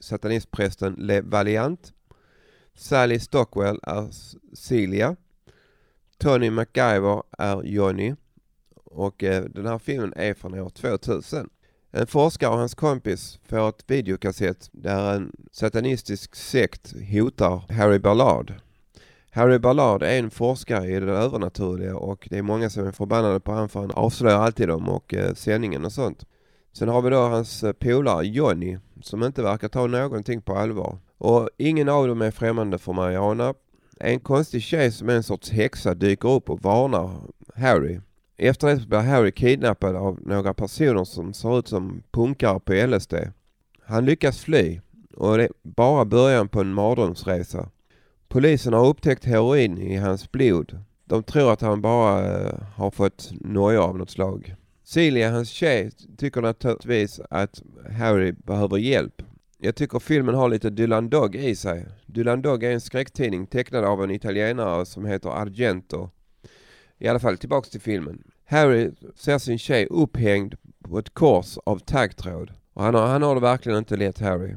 satanistprästen 0.00 0.94
Le 0.98 1.20
Valiant. 1.20 1.92
Sally 2.74 3.20
Stockwell 3.20 3.80
är 3.82 4.08
Celia. 4.56 5.16
Tony 6.18 6.50
MacGyver 6.50 7.22
är 7.38 7.62
Johnny. 7.62 8.14
Och 8.74 9.24
eh, 9.24 9.44
den 9.44 9.66
här 9.66 9.78
filmen 9.78 10.12
är 10.16 10.34
från 10.34 10.54
år 10.54 10.70
2000. 10.70 11.50
En 11.98 12.06
forskare 12.06 12.50
och 12.50 12.58
hans 12.58 12.74
kompis 12.74 13.38
får 13.48 13.68
ett 13.68 13.84
videokassett 13.86 14.68
där 14.72 15.14
en 15.14 15.32
satanistisk 15.52 16.34
sekt 16.34 16.94
hotar 17.12 17.72
Harry 17.72 17.98
Ballard. 17.98 18.54
Harry 19.30 19.58
Ballard 19.58 20.02
är 20.02 20.18
en 20.18 20.30
forskare 20.30 20.86
i 20.86 21.00
det 21.00 21.12
övernaturliga 21.12 21.96
och 21.96 22.28
det 22.30 22.38
är 22.38 22.42
många 22.42 22.70
som 22.70 22.86
är 22.86 22.92
förbannade 22.92 23.40
på 23.40 23.52
honom 23.52 23.68
för 23.68 23.80
han 23.80 23.90
avslöjar 23.90 24.38
alltid 24.38 24.68
dem 24.68 24.88
och 24.88 25.14
eh, 25.14 25.34
sändningen 25.34 25.84
och 25.84 25.92
sånt. 25.92 26.26
Sen 26.72 26.88
har 26.88 27.02
vi 27.02 27.10
då 27.10 27.16
hans 27.16 27.64
eh, 27.64 27.72
polare 27.72 28.26
Johnny 28.26 28.78
som 29.02 29.22
inte 29.22 29.42
verkar 29.42 29.68
ta 29.68 29.86
någonting 29.86 30.42
på 30.42 30.56
allvar. 30.56 30.98
Och 31.18 31.50
ingen 31.58 31.88
av 31.88 32.08
dem 32.08 32.22
är 32.22 32.30
främmande 32.30 32.78
för 32.78 32.92
Mariana. 32.92 33.54
En 34.00 34.20
konstig 34.20 34.62
tjej 34.62 34.92
som 34.92 35.08
är 35.08 35.14
en 35.14 35.22
sorts 35.22 35.50
häxa 35.50 35.94
dyker 35.94 36.28
upp 36.28 36.50
och 36.50 36.62
varnar 36.62 37.10
Harry. 37.54 38.00
Efter 38.36 38.68
det 38.68 38.86
blir 38.86 38.98
Harry 38.98 39.32
kidnappad 39.32 39.96
av 39.96 40.18
några 40.22 40.54
personer 40.54 41.04
som 41.04 41.34
ser 41.34 41.58
ut 41.58 41.68
som 41.68 42.02
punkare 42.10 42.60
på 42.60 42.86
LSD. 42.86 43.14
Han 43.82 44.04
lyckas 44.04 44.40
fly 44.40 44.80
och 45.16 45.36
det 45.36 45.44
är 45.44 45.50
bara 45.62 46.04
början 46.04 46.48
på 46.48 46.60
en 46.60 46.72
mardrömsresa. 46.72 47.68
Polisen 48.28 48.72
har 48.72 48.86
upptäckt 48.86 49.24
heroin 49.24 49.78
i 49.78 49.96
hans 49.96 50.32
blod. 50.32 50.78
De 51.04 51.22
tror 51.22 51.52
att 51.52 51.60
han 51.60 51.82
bara 51.82 52.24
eh, 52.24 52.58
har 52.74 52.90
fått 52.90 53.30
noja 53.40 53.82
av 53.82 53.98
något 53.98 54.10
slag. 54.10 54.54
Celia, 54.84 55.30
hans 55.30 55.48
tjej, 55.48 55.90
tycker 56.18 56.40
naturligtvis 56.40 57.20
att 57.30 57.62
Harry 57.98 58.32
behöver 58.32 58.76
hjälp. 58.76 59.22
Jag 59.58 59.76
tycker 59.76 59.98
filmen 59.98 60.34
har 60.34 60.48
lite 60.48 60.70
Dylan 60.70 61.08
Dog 61.08 61.36
i 61.36 61.56
sig. 61.56 61.86
Dylan 62.06 62.42
Dog 62.42 62.64
är 62.64 62.70
en 62.70 62.80
skräcktidning 62.80 63.46
tecknad 63.46 63.84
av 63.84 64.04
en 64.04 64.10
italienare 64.10 64.86
som 64.86 65.04
heter 65.04 65.30
Argento. 65.30 66.10
I 66.98 67.08
alla 67.08 67.18
fall 67.18 67.38
tillbaks 67.38 67.70
till 67.70 67.80
filmen. 67.80 68.22
Harry 68.44 68.90
ser 69.14 69.38
sin 69.38 69.58
tjej 69.58 69.86
upphängd 69.90 70.54
på 70.82 70.98
ett 70.98 71.14
kors 71.14 71.58
av 71.66 71.78
taggtråd. 71.78 72.52
Och 72.72 72.82
han 72.82 72.94
har, 72.94 73.06
han 73.06 73.22
har 73.22 73.34
det 73.34 73.40
verkligen 73.40 73.78
inte 73.78 73.96
lätt 73.96 74.18
Harry. 74.18 74.54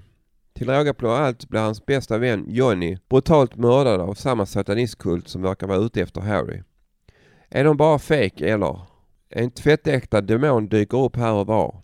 Till 0.54 0.70
råga 0.70 0.94
på 0.94 1.10
allt 1.12 1.50
blir 1.50 1.60
hans 1.62 1.86
bästa 1.86 2.18
vän 2.18 2.46
Johnny 2.48 2.98
brutalt 3.10 3.56
mördad 3.56 4.02
av 4.02 4.14
samma 4.14 4.46
satanistkult 4.46 5.28
som 5.28 5.42
verkar 5.42 5.68
vara 5.68 5.78
ute 5.78 6.02
efter 6.02 6.22
Harry. 6.22 6.62
Är 7.50 7.64
de 7.64 7.78
bara 7.78 8.00
fake 8.00 8.50
eller? 8.50 8.82
En 9.30 9.52
tvättäkta 9.52 10.22
demon 10.22 10.68
dyker 10.68 10.98
upp 11.06 11.16
här 11.16 11.34
och 11.34 11.48
var. 11.48 11.82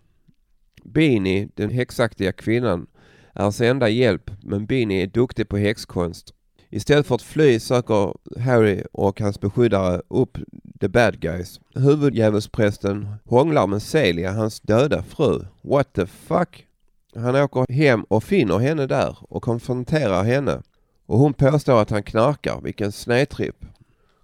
Beanie, 0.84 1.48
den 1.54 1.70
häxaktiga 1.70 2.32
kvinnan, 2.32 2.86
är 3.34 3.42
hans 3.42 3.60
enda 3.60 3.88
hjälp 3.88 4.30
men 4.42 4.66
Beanie 4.66 5.02
är 5.02 5.06
duktig 5.06 5.48
på 5.48 5.56
häxkonst. 5.56 6.34
Istället 6.76 7.06
för 7.06 7.14
att 7.14 7.22
fly 7.22 7.60
söker 7.60 8.14
Harry 8.40 8.82
och 8.92 9.20
hans 9.20 9.40
beskyddare 9.40 10.02
upp 10.08 10.38
the 10.80 10.88
bad 10.88 11.20
guys. 11.20 11.60
Huvuddjävulsprästen 11.74 13.14
hånglar 13.24 13.66
med 13.66 13.82
Celia, 13.82 14.32
hans 14.32 14.60
döda 14.60 15.02
fru. 15.02 15.44
What 15.62 15.92
the 15.92 16.06
fuck? 16.06 16.66
Han 17.14 17.36
åker 17.36 17.72
hem 17.72 18.02
och 18.02 18.24
finner 18.24 18.58
henne 18.58 18.86
där 18.86 19.16
och 19.20 19.42
konfronterar 19.42 20.24
henne. 20.24 20.62
Och 21.06 21.18
hon 21.18 21.34
påstår 21.34 21.80
att 21.80 21.90
han 21.90 22.02
knarkar. 22.02 22.60
Vilken 22.60 22.92
snedtripp. 22.92 23.64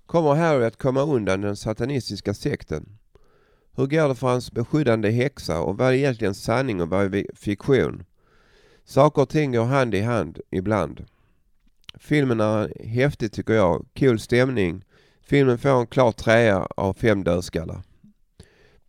Kommer 0.07 0.35
Harry 0.35 0.65
att 0.65 0.79
komma 0.79 1.03
undan 1.03 1.41
den 1.41 1.57
satanistiska 1.57 2.35
sekten? 2.35 2.99
Hur 3.77 3.87
går 3.87 4.09
det 4.09 4.15
för 4.15 4.29
hans 4.29 4.53
beskyddande 4.53 5.11
häxa 5.11 5.61
och 5.61 5.79
vad 5.79 5.89
är 5.89 5.93
egentligen 5.93 6.35
sanning 6.35 6.83
och 6.83 6.89
vad 6.89 7.15
är 7.15 7.27
fiktion? 7.35 8.05
Saker 8.85 9.23
och 9.23 9.29
ting 9.29 9.53
går 9.53 9.65
hand 9.65 9.95
i 9.95 10.01
hand 10.01 10.41
ibland. 10.51 11.05
Filmen 12.05 12.41
är 12.41 12.85
häftig 12.89 13.33
tycker 13.33 13.55
jag. 13.55 13.87
Cool 13.99 14.19
stämning. 14.19 14.85
Filmen 15.23 15.59
får 15.59 15.81
en 15.81 15.87
klar 15.87 16.13
trea 16.13 16.67
av 16.77 16.95
fem 16.95 17.25
dödskallar. 17.25 17.83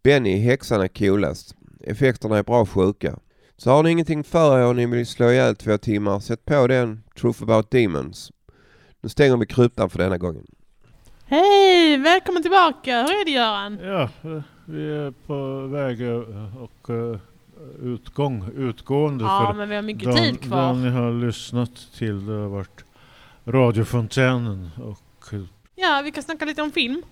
Benny, 0.04 0.38
häxan, 0.38 0.82
är 0.82 0.88
coolast. 0.88 1.56
Effekterna 1.84 2.38
är 2.38 2.44
bra 2.44 2.66
sjuka. 2.66 3.20
Så 3.58 3.70
har 3.72 3.84
ni 3.84 3.90
ingenting 3.92 4.24
för 4.24 4.60
er 4.60 4.66
och 4.66 4.76
ni 4.76 4.86
vill 4.86 5.08
slå 5.08 5.30
ihjäl 5.32 5.56
två 5.56 5.78
timmar, 5.78 6.20
sätt 6.20 6.46
på 6.46 6.68
den 6.68 7.04
Truth 7.22 7.44
about 7.44 7.72
Demons. 7.72 8.32
Nu 9.02 9.10
stänger 9.10 9.38
vi 9.38 9.46
kryptan 9.46 9.90
för 9.90 10.00
denna 10.00 10.18
gången. 10.18 10.46
Hej! 11.26 11.98
Välkommen 11.98 12.42
tillbaka! 12.42 12.92
Hur 13.02 13.22
är 13.22 13.26
det 13.26 13.32
Göran? 13.32 13.80
Ja, 13.84 14.10
vi 14.66 14.92
är 14.96 15.12
på 15.28 15.68
väg 15.68 16.02
eh, 16.02 16.58
och 16.64 16.90
eh, 16.90 17.18
utgång, 17.82 18.50
utgående. 18.56 19.24
Ja, 19.24 19.48
för 19.48 19.58
men 19.58 19.70
vi 19.70 19.76
har 19.76 19.82
mycket 19.82 20.04
de- 20.04 20.18
tid 20.18 20.42
kvar. 20.42 20.68
de 20.68 20.82
ni 20.84 20.90
har 20.90 21.12
lyssnat 21.12 21.72
till 21.98 22.26
det 22.26 22.34
har 22.34 22.48
varit 22.48 22.84
radiofontänen 23.46 24.70
och 24.78 25.34
eh, 25.34 25.42
Ja, 25.76 26.02
vi 26.04 26.12
kan 26.12 26.24
snacka 26.24 26.46
lite 26.46 26.62
om 26.62 26.72
film. 26.72 27.04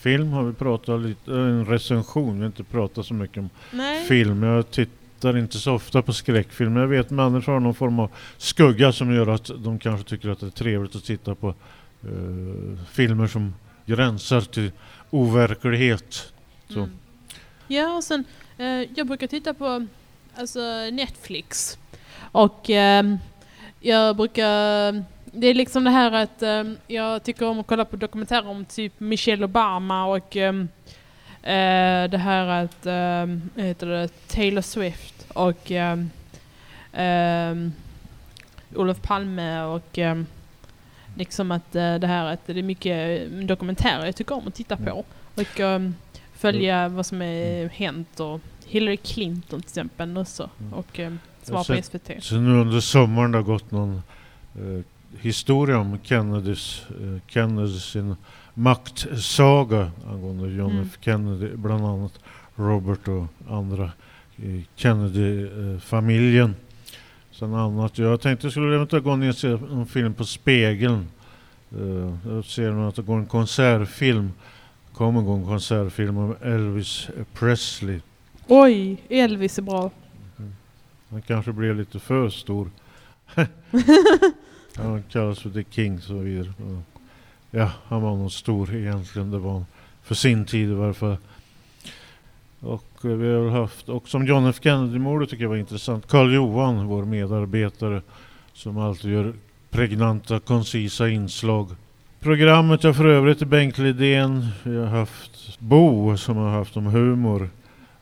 film 0.00 0.32
har 0.32 0.42
vi 0.42 0.52
pratat 0.52 1.00
lite, 1.00 1.32
eh, 1.32 1.38
en 1.38 1.66
recension, 1.66 2.34
vi 2.34 2.40
har 2.40 2.46
inte 2.46 2.64
pratat 2.64 3.06
så 3.06 3.14
mycket 3.14 3.38
om 3.38 3.50
Nej. 3.70 4.04
film. 4.04 4.42
Jag 4.42 4.70
tittar 4.70 5.38
inte 5.38 5.58
så 5.58 5.72
ofta 5.74 6.02
på 6.02 6.12
skräckfilm. 6.12 6.76
Jag 6.76 6.86
vet 6.86 7.10
människor 7.10 7.52
har 7.52 7.60
någon 7.60 7.74
form 7.74 7.98
av 7.98 8.10
skugga 8.36 8.92
som 8.92 9.14
gör 9.14 9.26
att 9.26 9.50
de 9.56 9.78
kanske 9.78 10.08
tycker 10.08 10.28
att 10.28 10.40
det 10.40 10.46
är 10.46 10.50
trevligt 10.50 10.96
att 10.96 11.04
titta 11.04 11.34
på 11.34 11.48
eh, 12.02 12.78
filmer 12.90 13.26
som 13.26 13.54
gränsar 13.86 14.40
till 14.40 14.72
overklighet. 15.10 16.32
Mm. 16.70 16.90
Ja, 17.66 17.96
och 17.96 18.04
sen 18.04 18.24
eh, 18.58 18.66
jag 18.66 19.06
brukar 19.06 19.26
titta 19.26 19.54
på 19.54 19.86
alltså, 20.34 20.60
Netflix. 20.92 21.78
Och 22.32 22.70
ehm, 22.70 23.18
jag 23.80 24.16
brukar... 24.16 25.04
Det 25.32 25.46
är 25.46 25.54
liksom 25.54 25.84
det 25.84 25.90
här 25.90 26.12
att 26.12 26.42
ehm, 26.42 26.76
jag 26.86 27.22
tycker 27.22 27.48
om 27.48 27.60
att 27.60 27.66
kolla 27.66 27.84
på 27.84 27.96
dokumentärer 27.96 28.48
om 28.48 28.64
typ 28.64 29.00
Michelle 29.00 29.44
Obama 29.44 30.06
och 30.06 30.36
ehm, 30.36 30.68
eh, 31.42 32.10
det 32.10 32.18
här 32.18 32.46
att, 32.46 32.86
um, 32.86 33.50
heter 33.56 33.86
det, 33.86 34.28
Taylor 34.28 34.62
Swift 34.62 35.26
och 35.34 35.70
um, 35.70 36.10
um, 37.02 37.72
Olof 38.74 39.02
Palme 39.02 39.62
och 39.62 39.98
um, 39.98 40.26
liksom 41.16 41.50
att 41.50 41.74
eh, 41.74 41.94
det 41.94 42.06
här 42.06 42.32
att 42.32 42.46
det 42.46 42.58
är 42.58 42.62
mycket 42.62 43.22
eh, 43.32 43.38
dokumentärer 43.38 44.06
jag 44.06 44.16
tycker 44.16 44.34
om 44.34 44.48
att 44.48 44.54
titta 44.54 44.76
på. 44.76 45.04
Och 45.34 45.60
um, 45.60 45.94
följa 46.34 46.88
vad 46.88 47.06
som 47.06 47.22
är 47.22 47.68
hänt 47.68 48.20
och 48.20 48.40
Hillary 48.66 48.96
Clinton 48.96 49.60
till 49.60 49.68
exempel 49.68 50.18
också. 50.18 50.50
Och 50.72 50.98
um, 50.98 51.18
svar 51.42 51.64
Jag 51.68 51.76
på 51.76 51.82
SVT. 51.82 52.24
Så 52.24 52.34
nu 52.34 52.60
under 52.60 52.80
sommaren 52.80 53.32
det 53.32 53.38
har 53.38 53.42
gått 53.42 53.70
någon 53.70 54.02
eh, 54.54 54.84
historia 55.18 55.78
om 55.78 55.98
Kennedys, 56.02 56.86
eh, 56.90 57.20
Kennedys 57.26 57.84
sin 57.84 58.16
maktsaga 58.54 59.90
angående 60.06 60.48
John 60.48 60.70
Mm. 60.70 60.82
F 60.82 60.98
Kennedy, 61.00 61.56
bland 61.56 61.84
annat 61.84 62.18
Robert 62.56 63.08
och 63.08 63.26
andra 63.48 63.92
i 64.36 64.66
Kennedy-familjen. 64.76 66.54
Sen 67.30 67.54
annat, 67.54 67.98
jag 67.98 68.20
tänkte 68.20 68.46
jag 68.46 68.52
skulle 68.52 68.74
eventuellt 68.74 69.04
gå 69.04 69.16
ner 69.16 69.28
och 69.28 69.36
se 69.36 69.48
en 69.48 69.86
film 69.86 70.14
på 70.14 70.24
Spegeln. 70.24 71.08
Uh, 71.76 72.16
jag 72.26 72.44
ser 72.44 72.70
nu 72.70 72.88
att 72.88 72.94
det 72.94 73.02
går 73.02 73.16
en 73.18 73.26
konsertfilm, 73.26 74.32
kommer 74.92 75.22
gå 75.22 75.32
en 75.32 75.44
konsertfilm 75.44 76.16
om 76.18 76.36
Elvis 76.42 77.08
Presley. 77.32 78.00
Oj, 78.46 79.02
Elvis 79.08 79.58
är 79.58 79.62
bra. 79.62 79.90
Han 81.10 81.22
kanske 81.22 81.52
blev 81.52 81.76
lite 81.76 81.98
för 81.98 82.28
stor. 82.28 82.70
han 84.82 85.02
kallas 85.02 85.38
för 85.38 85.50
The 85.50 85.64
King 85.70 85.96
och 85.96 86.02
så 86.02 86.14
vidare. 86.14 86.52
Ja, 87.50 87.70
han 87.84 88.02
var 88.02 88.16
nog 88.16 88.32
stor 88.32 88.74
egentligen. 88.74 89.30
Det 89.30 89.38
var 89.38 89.52
han 89.52 89.66
för 90.02 90.14
sin 90.14 90.44
tid 90.44 90.70
i 90.70 90.74
varje 90.74 90.94
fall. 90.94 91.16
Och 92.60 93.04
eh, 93.04 93.10
vi 93.10 93.32
har 93.34 93.50
haft, 93.50 93.88
och 93.88 94.08
som 94.08 94.26
John 94.26 94.46
F 94.46 94.56
Kennedy-mordet 94.62 95.30
tycker 95.30 95.44
jag 95.44 95.48
var 95.48 95.56
intressant. 95.56 96.08
Karl 96.08 96.34
Johan, 96.34 96.86
vår 96.86 97.04
medarbetare, 97.04 98.02
som 98.52 98.78
alltid 98.78 99.10
gör 99.10 99.32
pregnanta, 99.70 100.40
koncisa 100.40 101.08
inslag. 101.08 101.68
Programmet 102.20 102.82
har 102.82 102.92
för 102.92 103.04
övrigt 103.04 103.38
Bengt 103.38 103.78
Lidén. 103.78 104.46
Vi 104.62 104.76
har 104.76 104.86
haft 104.86 105.58
Bo 105.58 106.16
som 106.16 106.36
har 106.36 106.50
haft 106.50 106.76
om 106.76 106.86
humor. 106.86 107.50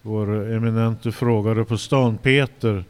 Vår 0.02 0.52
eminente 0.52 1.12
frågare 1.12 1.64
på 1.64 1.78
stan, 1.78 2.18
Peter. 2.18 2.84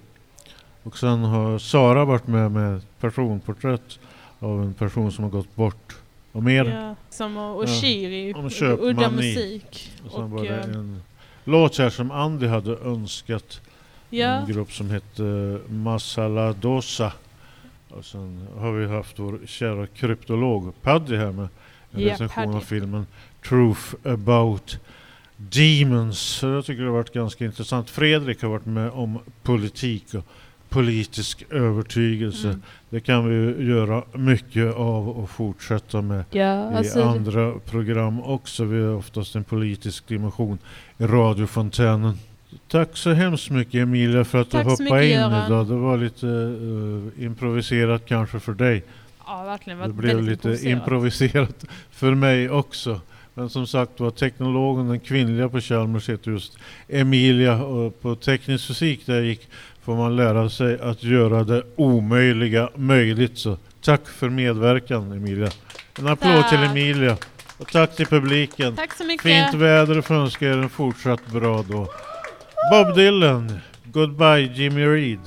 Och 0.88 0.98
sen 0.98 1.24
har 1.24 1.58
Sara 1.58 2.04
varit 2.04 2.26
med 2.26 2.50
med 2.50 2.76
ett 2.76 3.00
personporträtt 3.00 3.98
av 4.38 4.62
en 4.62 4.74
person 4.74 5.12
som 5.12 5.24
har 5.24 5.30
gått 5.30 5.56
bort. 5.56 5.96
Och 6.32 6.42
mer. 6.42 6.64
Ja, 6.64 6.94
som 7.10 7.36
och, 7.36 7.62
och 7.62 7.68
Shiri, 7.68 8.34
om 8.34 8.50
udda 8.80 9.10
musik. 9.10 9.92
Och 10.04 10.12
sen 10.12 10.22
Och, 10.22 10.30
var 10.30 10.42
det 10.44 10.48
eh, 10.48 10.64
en 10.64 11.02
låt 11.44 11.78
här 11.78 11.90
som 11.90 12.10
Andy 12.10 12.46
hade 12.46 12.76
önskat. 12.76 13.60
Ja. 14.10 14.26
En 14.26 14.46
grupp 14.46 14.72
som 14.72 14.90
hette 14.90 15.58
Masala 15.68 16.52
Dosa. 16.52 17.12
Och 17.88 18.04
sen 18.04 18.48
har 18.58 18.72
vi 18.72 18.86
haft 18.86 19.18
vår 19.18 19.38
kära 19.46 19.86
kryptolog 19.86 20.72
Paddy 20.82 21.16
här 21.16 21.32
med 21.32 21.48
en 21.92 22.00
Ja, 22.00 22.12
recension 22.12 22.48
av 22.48 22.52
Paddy. 22.52 22.64
filmen 22.64 23.06
Truth 23.48 23.94
about 24.04 24.78
Demons. 25.36 26.18
Så 26.18 26.46
jag 26.46 26.64
tycker 26.64 26.82
det 26.82 26.88
har 26.88 26.96
varit 26.96 27.12
ganska 27.12 27.44
intressant. 27.44 27.90
Fredrik 27.90 28.42
har 28.42 28.48
varit 28.48 28.66
med 28.66 28.90
om 28.90 29.18
politik 29.42 30.14
och 30.14 30.24
politisk 30.68 31.44
övertygelse. 31.50 32.48
Mm. 32.48 32.62
Det 32.90 33.00
kan 33.00 33.28
vi 33.28 33.64
göra 33.66 34.02
mycket 34.12 34.74
av 34.74 35.08
och 35.08 35.30
fortsätta 35.30 36.02
med 36.02 36.24
Ja, 36.30 36.72
i 36.72 36.74
alltså- 36.76 37.02
andra 37.02 37.52
program 37.70 38.22
också. 38.22 38.64
Vi 38.64 38.82
har 38.82 38.94
oftast 38.94 39.34
en 39.36 39.44
politisk 39.44 40.08
dimension 40.08 40.58
i 40.98 41.04
radiofontänen. 41.04 42.14
Tack 42.68 42.96
så 42.96 43.10
hemskt 43.12 43.50
mycket 43.50 43.74
Emilia 43.74 44.24
för 44.24 44.40
att 44.40 44.50
Tack 44.50 44.64
du 44.64 44.70
hoppade 44.70 45.04
in 45.06 45.12
Göran. 45.12 45.46
idag. 45.46 45.66
Det 45.66 45.74
var 45.74 45.96
lite 45.98 46.28
eh, 47.18 47.24
improviserat 47.24 48.06
kanske 48.06 48.40
för 48.40 48.52
dig. 48.52 48.82
Ja, 49.26 49.44
verkligen. 49.44 49.78
Det 49.78 49.84
varit 49.84 49.94
blev 49.96 50.22
lite 50.22 50.48
improviserat. 50.48 50.78
improviserat 50.78 51.64
för 51.90 52.14
mig 52.14 52.50
också. 52.50 53.00
Men 53.34 53.48
som 53.50 53.66
sagt 53.66 54.00
var 54.00 54.10
teknologen, 54.10 54.88
den 54.88 55.00
kvinnliga 55.00 55.48
på 55.48 55.60
Chalmers 55.60 56.08
heter 56.08 56.30
just 56.30 56.58
Emilia 56.88 57.64
och 57.64 58.00
på 58.02 58.14
teknisk 58.14 58.66
fysik 58.66 59.06
där 59.06 59.14
jag 59.14 59.24
gick 59.24 59.48
får 59.88 59.96
man 59.96 60.16
lära 60.16 60.48
sig 60.50 60.80
att 60.80 61.02
göra 61.02 61.44
det 61.44 61.62
omöjliga 61.76 62.70
möjligt. 62.74 63.38
Så 63.38 63.56
tack 63.82 64.08
för 64.08 64.28
medverkan 64.28 65.12
Emilia. 65.12 65.50
En 65.98 66.06
applåd 66.06 66.48
till 66.48 66.58
Tack. 66.58 66.70
Emilia. 66.70 67.16
Och 67.58 67.72
tack 67.72 67.96
till 67.96 68.06
publiken. 68.06 68.76
Tack 68.76 68.94
så 68.94 69.04
mycket. 69.04 69.22
Fint 69.22 69.54
väder 69.54 69.98
och 69.98 70.04
får 70.04 70.14
önska 70.14 70.48
er 70.48 70.58
en 70.58 70.68
fortsatt 70.68 71.26
bra 71.26 71.62
dag. 71.62 71.88
Bob 72.70 72.94
Dylan, 72.96 73.58
Goodbye 73.84 74.52
Jimmy 74.54 74.86
Reed. 74.86 75.20